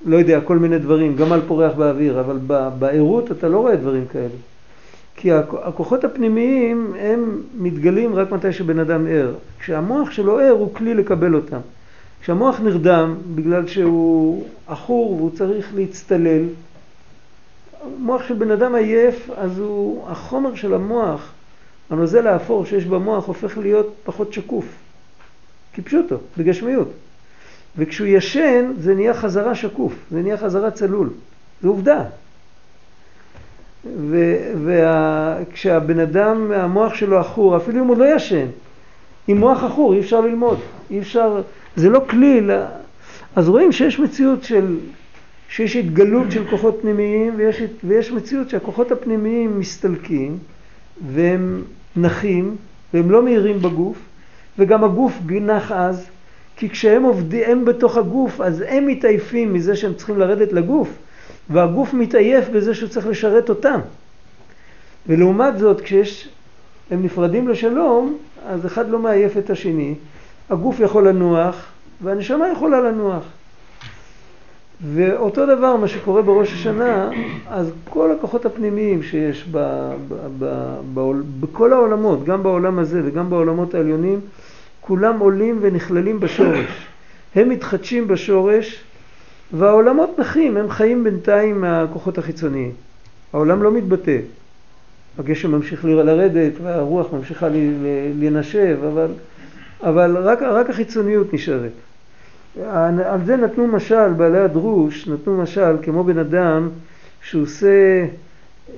[0.07, 2.39] לא יודע, כל מיני דברים, גמל פורח באוויר, אבל
[2.79, 4.39] בערות אתה לא רואה דברים כאלה.
[5.17, 9.33] כי הכוחות הפנימיים הם מתגלים רק מתי שבן אדם ער.
[9.61, 11.61] כשהמוח שלו ער הוא כלי לקבל אותם.
[12.23, 16.43] כשהמוח נרדם בגלל שהוא עכור והוא צריך להצטלל,
[17.99, 21.33] מוח של בן אדם עייף, אז הוא, החומר של המוח,
[21.91, 24.65] הנוזל האפור שיש במוח הופך להיות פחות שקוף.
[25.73, 26.89] כפשוטו, בגשמיות.
[27.79, 31.11] וכשהוא ישן זה נהיה חזרה שקוף, זה נהיה חזרה צלול.
[31.63, 32.05] זו עובדה.
[34.65, 38.47] וכשהבן אדם, המוח שלו עכור, אפילו אם הוא לא ישן,
[39.29, 40.59] עם מוח עכור אי אפשר ללמוד,
[40.91, 41.41] אי אפשר,
[41.77, 42.41] זה לא כלי,
[43.37, 44.77] אז רואים שיש מציאות של,
[45.49, 50.39] שיש התגלות של כוחות פנימיים ויש, ויש מציאות שהכוחות הפנימיים מסתלקים
[51.13, 51.63] והם
[51.97, 52.57] נחים
[52.95, 53.97] והם לא מהירים בגוף
[54.59, 56.07] וגם הגוף נח אז,
[56.57, 60.89] כי כשהם עובדים, הם בתוך הגוף, אז הם מתעייפים מזה שהם צריכים לרדת לגוף,
[61.51, 63.81] והגוף מתעייף בזה שהוא צריך לשרת אותם.
[65.07, 66.29] ולעומת זאת, כשיש,
[66.91, 69.95] הם נפרדים לשלום, אז אחד לא מעייף את השני,
[70.51, 71.57] הגוף יכול לנוח,
[72.03, 73.25] והנשמה יכולה לנוח.
[74.95, 77.11] ואותו דבר מה שקורה בראש השנה,
[77.51, 79.59] אז כל הכוחות הפנימיים שיש ב,
[80.09, 84.21] ב, ב, ב, בכל העולמות, גם בעולם הזה וגם בעולמות העליונים,
[84.81, 86.87] כולם עולים ונכללים בשורש.
[87.35, 88.85] הם מתחדשים בשורש
[89.53, 92.73] והעולמות נחים, הם חיים בינתיים מהכוחות החיצוניים.
[93.33, 94.19] העולם לא מתבטא.
[95.19, 97.49] הגשם ממשיך לרדת והרוח ממשיכה
[98.21, 99.09] לנשב, אבל,
[99.83, 101.73] אבל רק, רק החיצוניות נשארת.
[103.05, 106.69] על זה נתנו משל, בעלי הדרוש, נתנו משל כמו בן אדם
[107.23, 108.05] שהוא עושה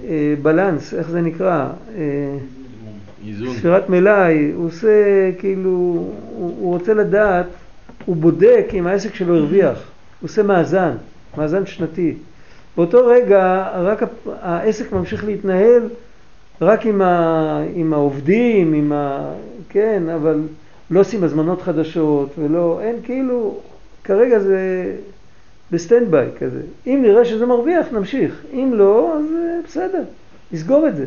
[0.04, 1.66] אה, בלנס, איך זה נקרא?
[1.96, 2.02] אה,
[3.26, 3.56] איזון.
[3.56, 7.46] ספירת מלאי, הוא עושה כאילו, הוא, הוא רוצה לדעת,
[8.04, 9.78] הוא בודק אם העסק שלו הרוויח,
[10.20, 10.92] הוא עושה מאזן,
[11.38, 12.14] מאזן שנתי.
[12.76, 14.02] באותו רגע רק
[14.42, 15.82] העסק ממשיך להתנהל
[16.60, 19.32] רק עם, ה, עם העובדים, עם ה...
[19.68, 20.40] כן, אבל
[20.92, 23.60] לא עושים הזמנות חדשות ולא, אין כאילו,
[24.04, 24.92] כרגע זה
[25.70, 26.60] ב stand by כזה.
[26.86, 28.42] אם נראה שזה מרוויח, נמשיך.
[28.52, 29.24] אם לא, אז
[29.66, 30.02] בסדר,
[30.52, 31.06] נסגור את זה.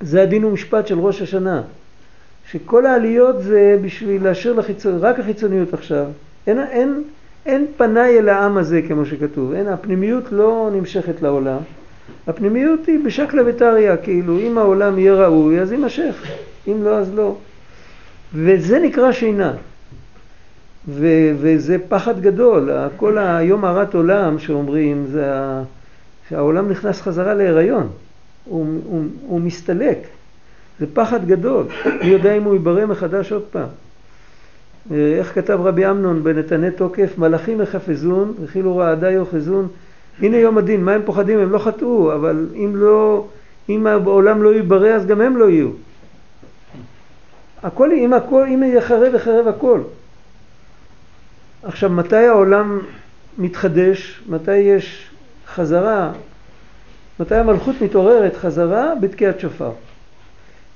[0.00, 1.62] זה הדין ומשפט של ראש השנה.
[2.50, 6.06] שכל העליות זה בשביל להשאיר לחיצוניות, רק החיצוניות עכשיו.
[6.46, 7.02] אין, אין,
[7.46, 11.58] אין פניי אל העם הזה כמו שכתוב, אין, הפנימיות לא נמשכת לעולם.
[12.26, 16.26] הפנימיות היא בשקלא וטריא, כאילו אם העולם יהיה ראוי אז יימשך,
[16.68, 17.36] אם לא אז לא.
[18.34, 19.52] וזה נקרא שינה.
[20.88, 25.32] ו- וזה פחד גדול, כל היום הרת עולם שאומרים, זה
[26.28, 27.88] שהעולם נכנס חזרה להיריון.
[28.44, 29.98] הוא, הוא, הוא מסתלק.
[30.80, 31.66] זה פחד גדול.
[31.86, 33.68] מי יודע אם הוא ייברא מחדש עוד פעם.
[34.92, 39.68] אה, איך כתב רבי אמנון בנתני תוקף, מלאכים יחפזון וכאילו רעדה יאחזון.
[40.20, 41.38] הנה יום הדין, מה הם פוחדים?
[41.38, 43.26] הם לא חטאו, אבל אם לא,
[43.68, 45.68] אם העולם לא ייברא אז גם הם לא יהיו.
[47.64, 49.80] הכל, אם הכל, אם יחרב יחרב הכל.
[51.62, 52.80] עכשיו, מתי העולם
[53.38, 54.22] מתחדש?
[54.28, 55.10] מתי יש
[55.46, 56.12] חזרה?
[57.20, 58.94] מתי המלכות מתעוררת חזרה?
[59.00, 59.70] בתקיעת שופר.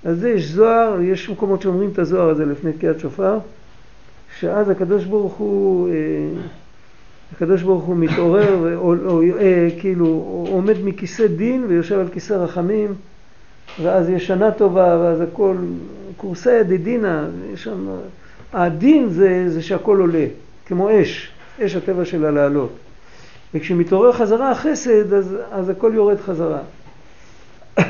[0.04, 3.38] אז זה יש זוהר, יש מקומות שאומרים את הזוהר הזה לפני תקיעת שופר,
[4.38, 5.94] שאז הקדוש ברוך הוא, אה,
[7.32, 10.06] הקדוש ברוך הוא מתעורר, או, או, אה, כאילו
[10.50, 12.94] עומד מכיסא דין ויושב על כיסא רחמים,
[13.82, 15.56] ואז יש שנה טובה, ואז הכל,
[16.18, 17.24] קורסי דדינא,
[17.56, 17.86] שם,
[18.52, 20.26] הדין זה, זה שהכל עולה,
[20.66, 22.72] כמו אש, אש הטבע שלה לעלות.
[23.54, 26.60] וכשמתעורר חזרה החסד, אז, אז הכל יורד חזרה.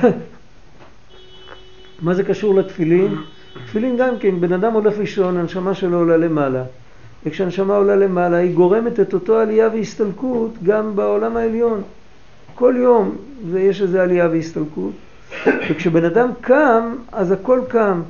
[2.03, 3.14] מה זה קשור לתפילין?
[3.66, 6.64] תפילין גם כן, בן אדם הולך לישון, הנשמה שלו עולה למעלה.
[7.26, 11.83] וכשהנשמה עולה למעלה, היא גורמת את אותו עלייה והסתלקות גם בעולם העליון.
[12.55, 13.16] כל יום
[13.57, 14.93] יש איזו עלייה והסתלקות.
[15.70, 18.03] וכשבן אדם קם, אז הכל קם.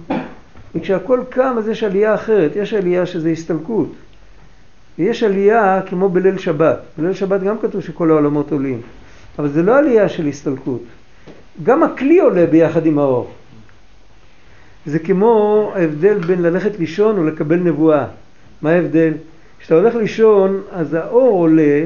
[0.75, 2.57] וכשהכל קם, אז יש עלייה אחרת.
[2.57, 3.93] יש עלייה שזה הסתלקות.
[4.99, 6.79] ויש עלייה כמו בליל שבת.
[6.99, 8.81] בליל שבת גם כתוב שכל העולמות עולים.
[9.39, 10.83] אבל זה לא עלייה של הסתלקות.
[11.62, 13.31] גם הכלי עולה ביחד עם האור.
[14.87, 18.07] זה כמו ההבדל בין ללכת לישון ולקבל נבואה.
[18.62, 19.12] מה ההבדל?
[19.59, 21.85] כשאתה הולך לישון, אז האור עולה,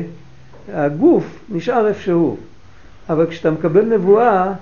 [0.73, 2.37] הגוף נשאר איפה שהוא.
[3.09, 4.53] אבל כשאתה מקבל נבואה,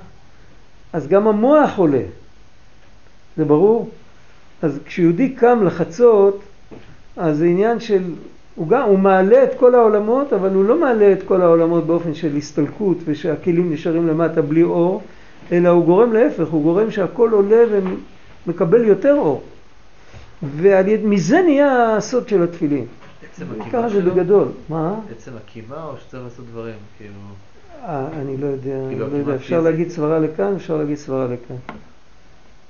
[0.92, 2.02] אז גם המוח עולה.
[3.36, 3.90] זה ברור?
[4.62, 6.40] אז כשיהודי קם לחצות,
[7.16, 8.02] אז זה עניין של,
[8.54, 12.14] הוא, גם, הוא מעלה את כל העולמות, אבל הוא לא מעלה את כל העולמות באופן
[12.14, 15.02] של הסתלקות ושהכלים נשארים למטה בלי אור,
[15.52, 17.64] אלא הוא גורם להפך, הוא גורם שהכל עולה
[18.46, 19.42] ומקבל יותר אור.
[20.42, 22.86] ומזה נהיה הסוד של התפילין.
[23.32, 24.02] עצם הקיבה שלו?
[24.02, 24.48] זה בגדול.
[24.68, 24.94] מה?
[25.10, 26.74] עצם הקיבה או שצריך לעשות דברים?
[26.98, 27.14] כאילו...
[27.84, 29.34] אה, אני לא יודע, כאילו לא יודע.
[29.34, 31.56] אפשר להגיד סברה לכאן, אפשר להגיד סברה לכאן.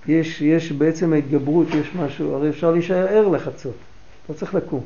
[0.09, 3.75] יש, יש בעצם ההתגברות, יש משהו, הרי אפשר להישאר ער לחצות,
[4.29, 4.81] לא צריך לקום.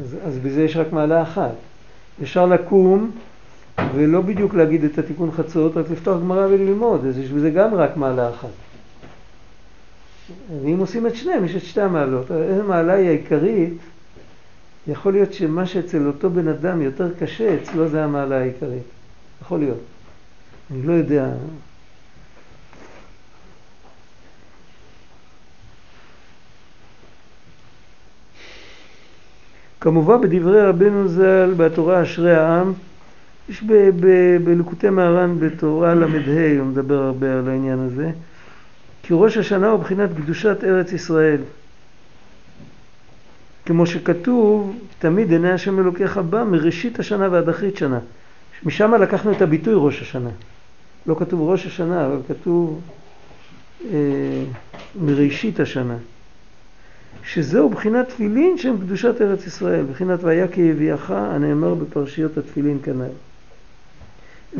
[0.00, 1.54] אז, אז בזה יש רק מעלה אחת.
[2.22, 3.10] אפשר לקום
[3.94, 7.96] ולא בדיוק להגיד את התיקון חצות, רק לפתוח גמרא וללמוד, אז יש בזה גם רק
[7.96, 8.48] מעלה אחת.
[10.62, 12.30] ואם עושים את שניהם, יש את שתי המעלות.
[12.30, 13.74] איזה מעלה היא העיקרית?
[14.88, 18.82] יכול להיות שמה שאצל אותו בן אדם יותר קשה, אצלו זה המעלה העיקרית.
[19.42, 19.80] יכול להיות.
[20.70, 21.30] אני לא יודע.
[29.80, 32.72] כמובן בדברי רבנו ז"ל בתורה אשרי העם,
[33.48, 33.62] יש
[34.44, 38.10] בלקוטי מהר"ן בתורה ל"ה, הוא מדבר הרבה על העניין הזה,
[39.02, 41.40] כי ראש השנה הוא בחינת קדושת ארץ ישראל.
[43.68, 47.98] כמו שכתוב, תמיד עיני השם אלוקיך בא מראשית השנה ועד אחרית שנה.
[48.64, 50.30] משם לקחנו את הביטוי ראש השנה.
[51.06, 52.80] לא כתוב ראש השנה, אבל כתוב
[53.84, 54.44] אה,
[55.00, 55.96] מראשית השנה.
[57.24, 63.12] שזהו בחינת תפילין שהם קדושת ארץ ישראל, בחינת והיה כיביאך הנאמר בפרשיות התפילין כנ"ל.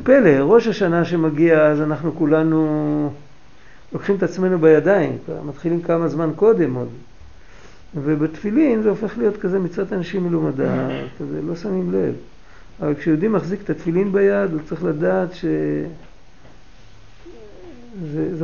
[0.04, 3.12] פלא, ראש השנה שמגיע אז אנחנו כולנו
[3.92, 6.88] לוקחים את עצמנו בידיים, מתחילים כמה זמן קודם עוד.
[7.94, 12.14] ובתפילין זה הופך להיות כזה מצוות אנשים מלומדה, כזה לא שמים לב.
[12.80, 15.86] אבל כשיהודי מחזיק את התפילין ביד, הוא צריך לדעת שזה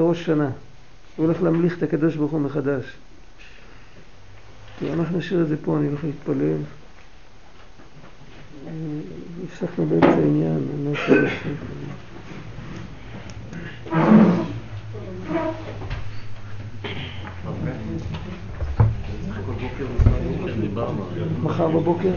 [0.01, 0.51] ראש שנה.
[1.17, 2.85] הוא הולך להמליך את הקדוש ברוך הוא מחדש.
[4.93, 6.57] אנחנו נשאיר את זה פה, אני הולך להתפלל.
[9.45, 11.59] הפסקנו באמצע העניין, אני לא רוצה להפסיק.
[21.43, 22.09] מחר בבוקר?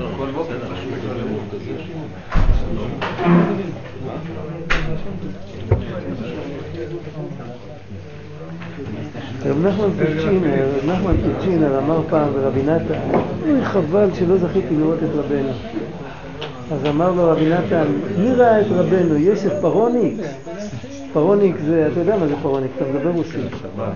[9.46, 13.00] רב נחמן פיצ'ינר, נחמן פיצ'ינר אמר פעם ברבי נתן,
[13.44, 15.52] אוי חבל שלא זכיתי לראות את רבנו.
[16.72, 17.86] אז אמר לו רבי נתן,
[18.18, 19.16] מי ראה את רבנו?
[19.16, 20.18] יוסף פרוניק?
[21.14, 23.52] פרוניק זה, אתה יודע מה זה פרוניק, אתה מדבר רוסית.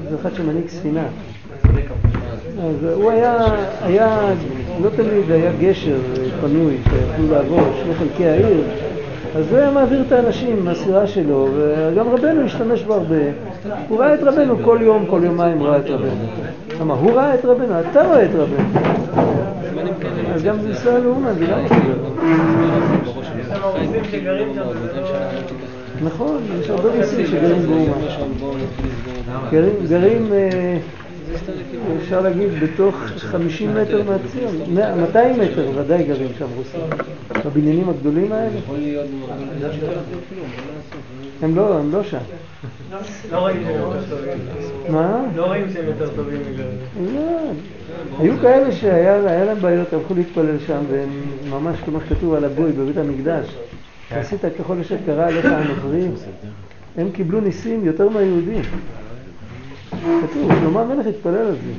[0.09, 1.05] זה אחד שמנהיג ספינה.
[2.47, 3.37] אז הוא היה,
[3.81, 4.33] היה,
[4.83, 5.97] לא תמיד היה גשר
[6.41, 8.63] פנוי שיכולו לעבור שני חלקי העיר,
[9.35, 13.15] אז הוא היה מעביר את האנשים מהסירה שלו, וגם רבנו השתמש בו הרבה.
[13.87, 16.25] הוא ראה את רבנו כל יום, כל יומיים ראה את רבנו.
[16.79, 18.69] למה, הוא ראה את רבנו, אתה רואה את רבנו.
[20.33, 21.59] אז גם זה לאומן, זה גם
[26.03, 28.59] נכון, יש הרבה רוסים שגרים באומן.
[29.89, 30.77] גרים, אה,
[32.01, 34.55] אפשר להגיד, בתוך 50 מטר מהציון,
[35.01, 36.81] 200 מטר ודאי גרים שם רוסים.
[37.45, 38.59] בבניינים הגדולים האלה.
[41.41, 42.17] הם לא, הם לא שם.
[43.31, 44.37] לא רואים שהם יותר טובים.
[44.89, 45.25] מה?
[45.35, 47.15] לא רואים שהם יותר טובים מגרים.
[47.15, 47.51] לא.
[48.19, 51.09] היו כאלה שהיה להם בעיות, הלכו להתפלל שם, והם
[51.49, 53.55] ממש, כמו שכתוב על הגוי בבית המקדש,
[54.11, 56.11] עשית ככל אשר קרא עליך הנוכרים,
[56.97, 58.61] הם קיבלו ניסים יותר מהיהודים.
[59.91, 61.71] כתוב, שלמה המלך התפלל על זה.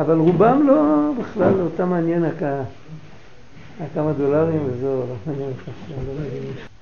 [0.00, 2.24] אבל רובם לא, בכלל אותם מעניין
[3.80, 6.75] הכמה דולרים וזהו, לא מעניין אותך.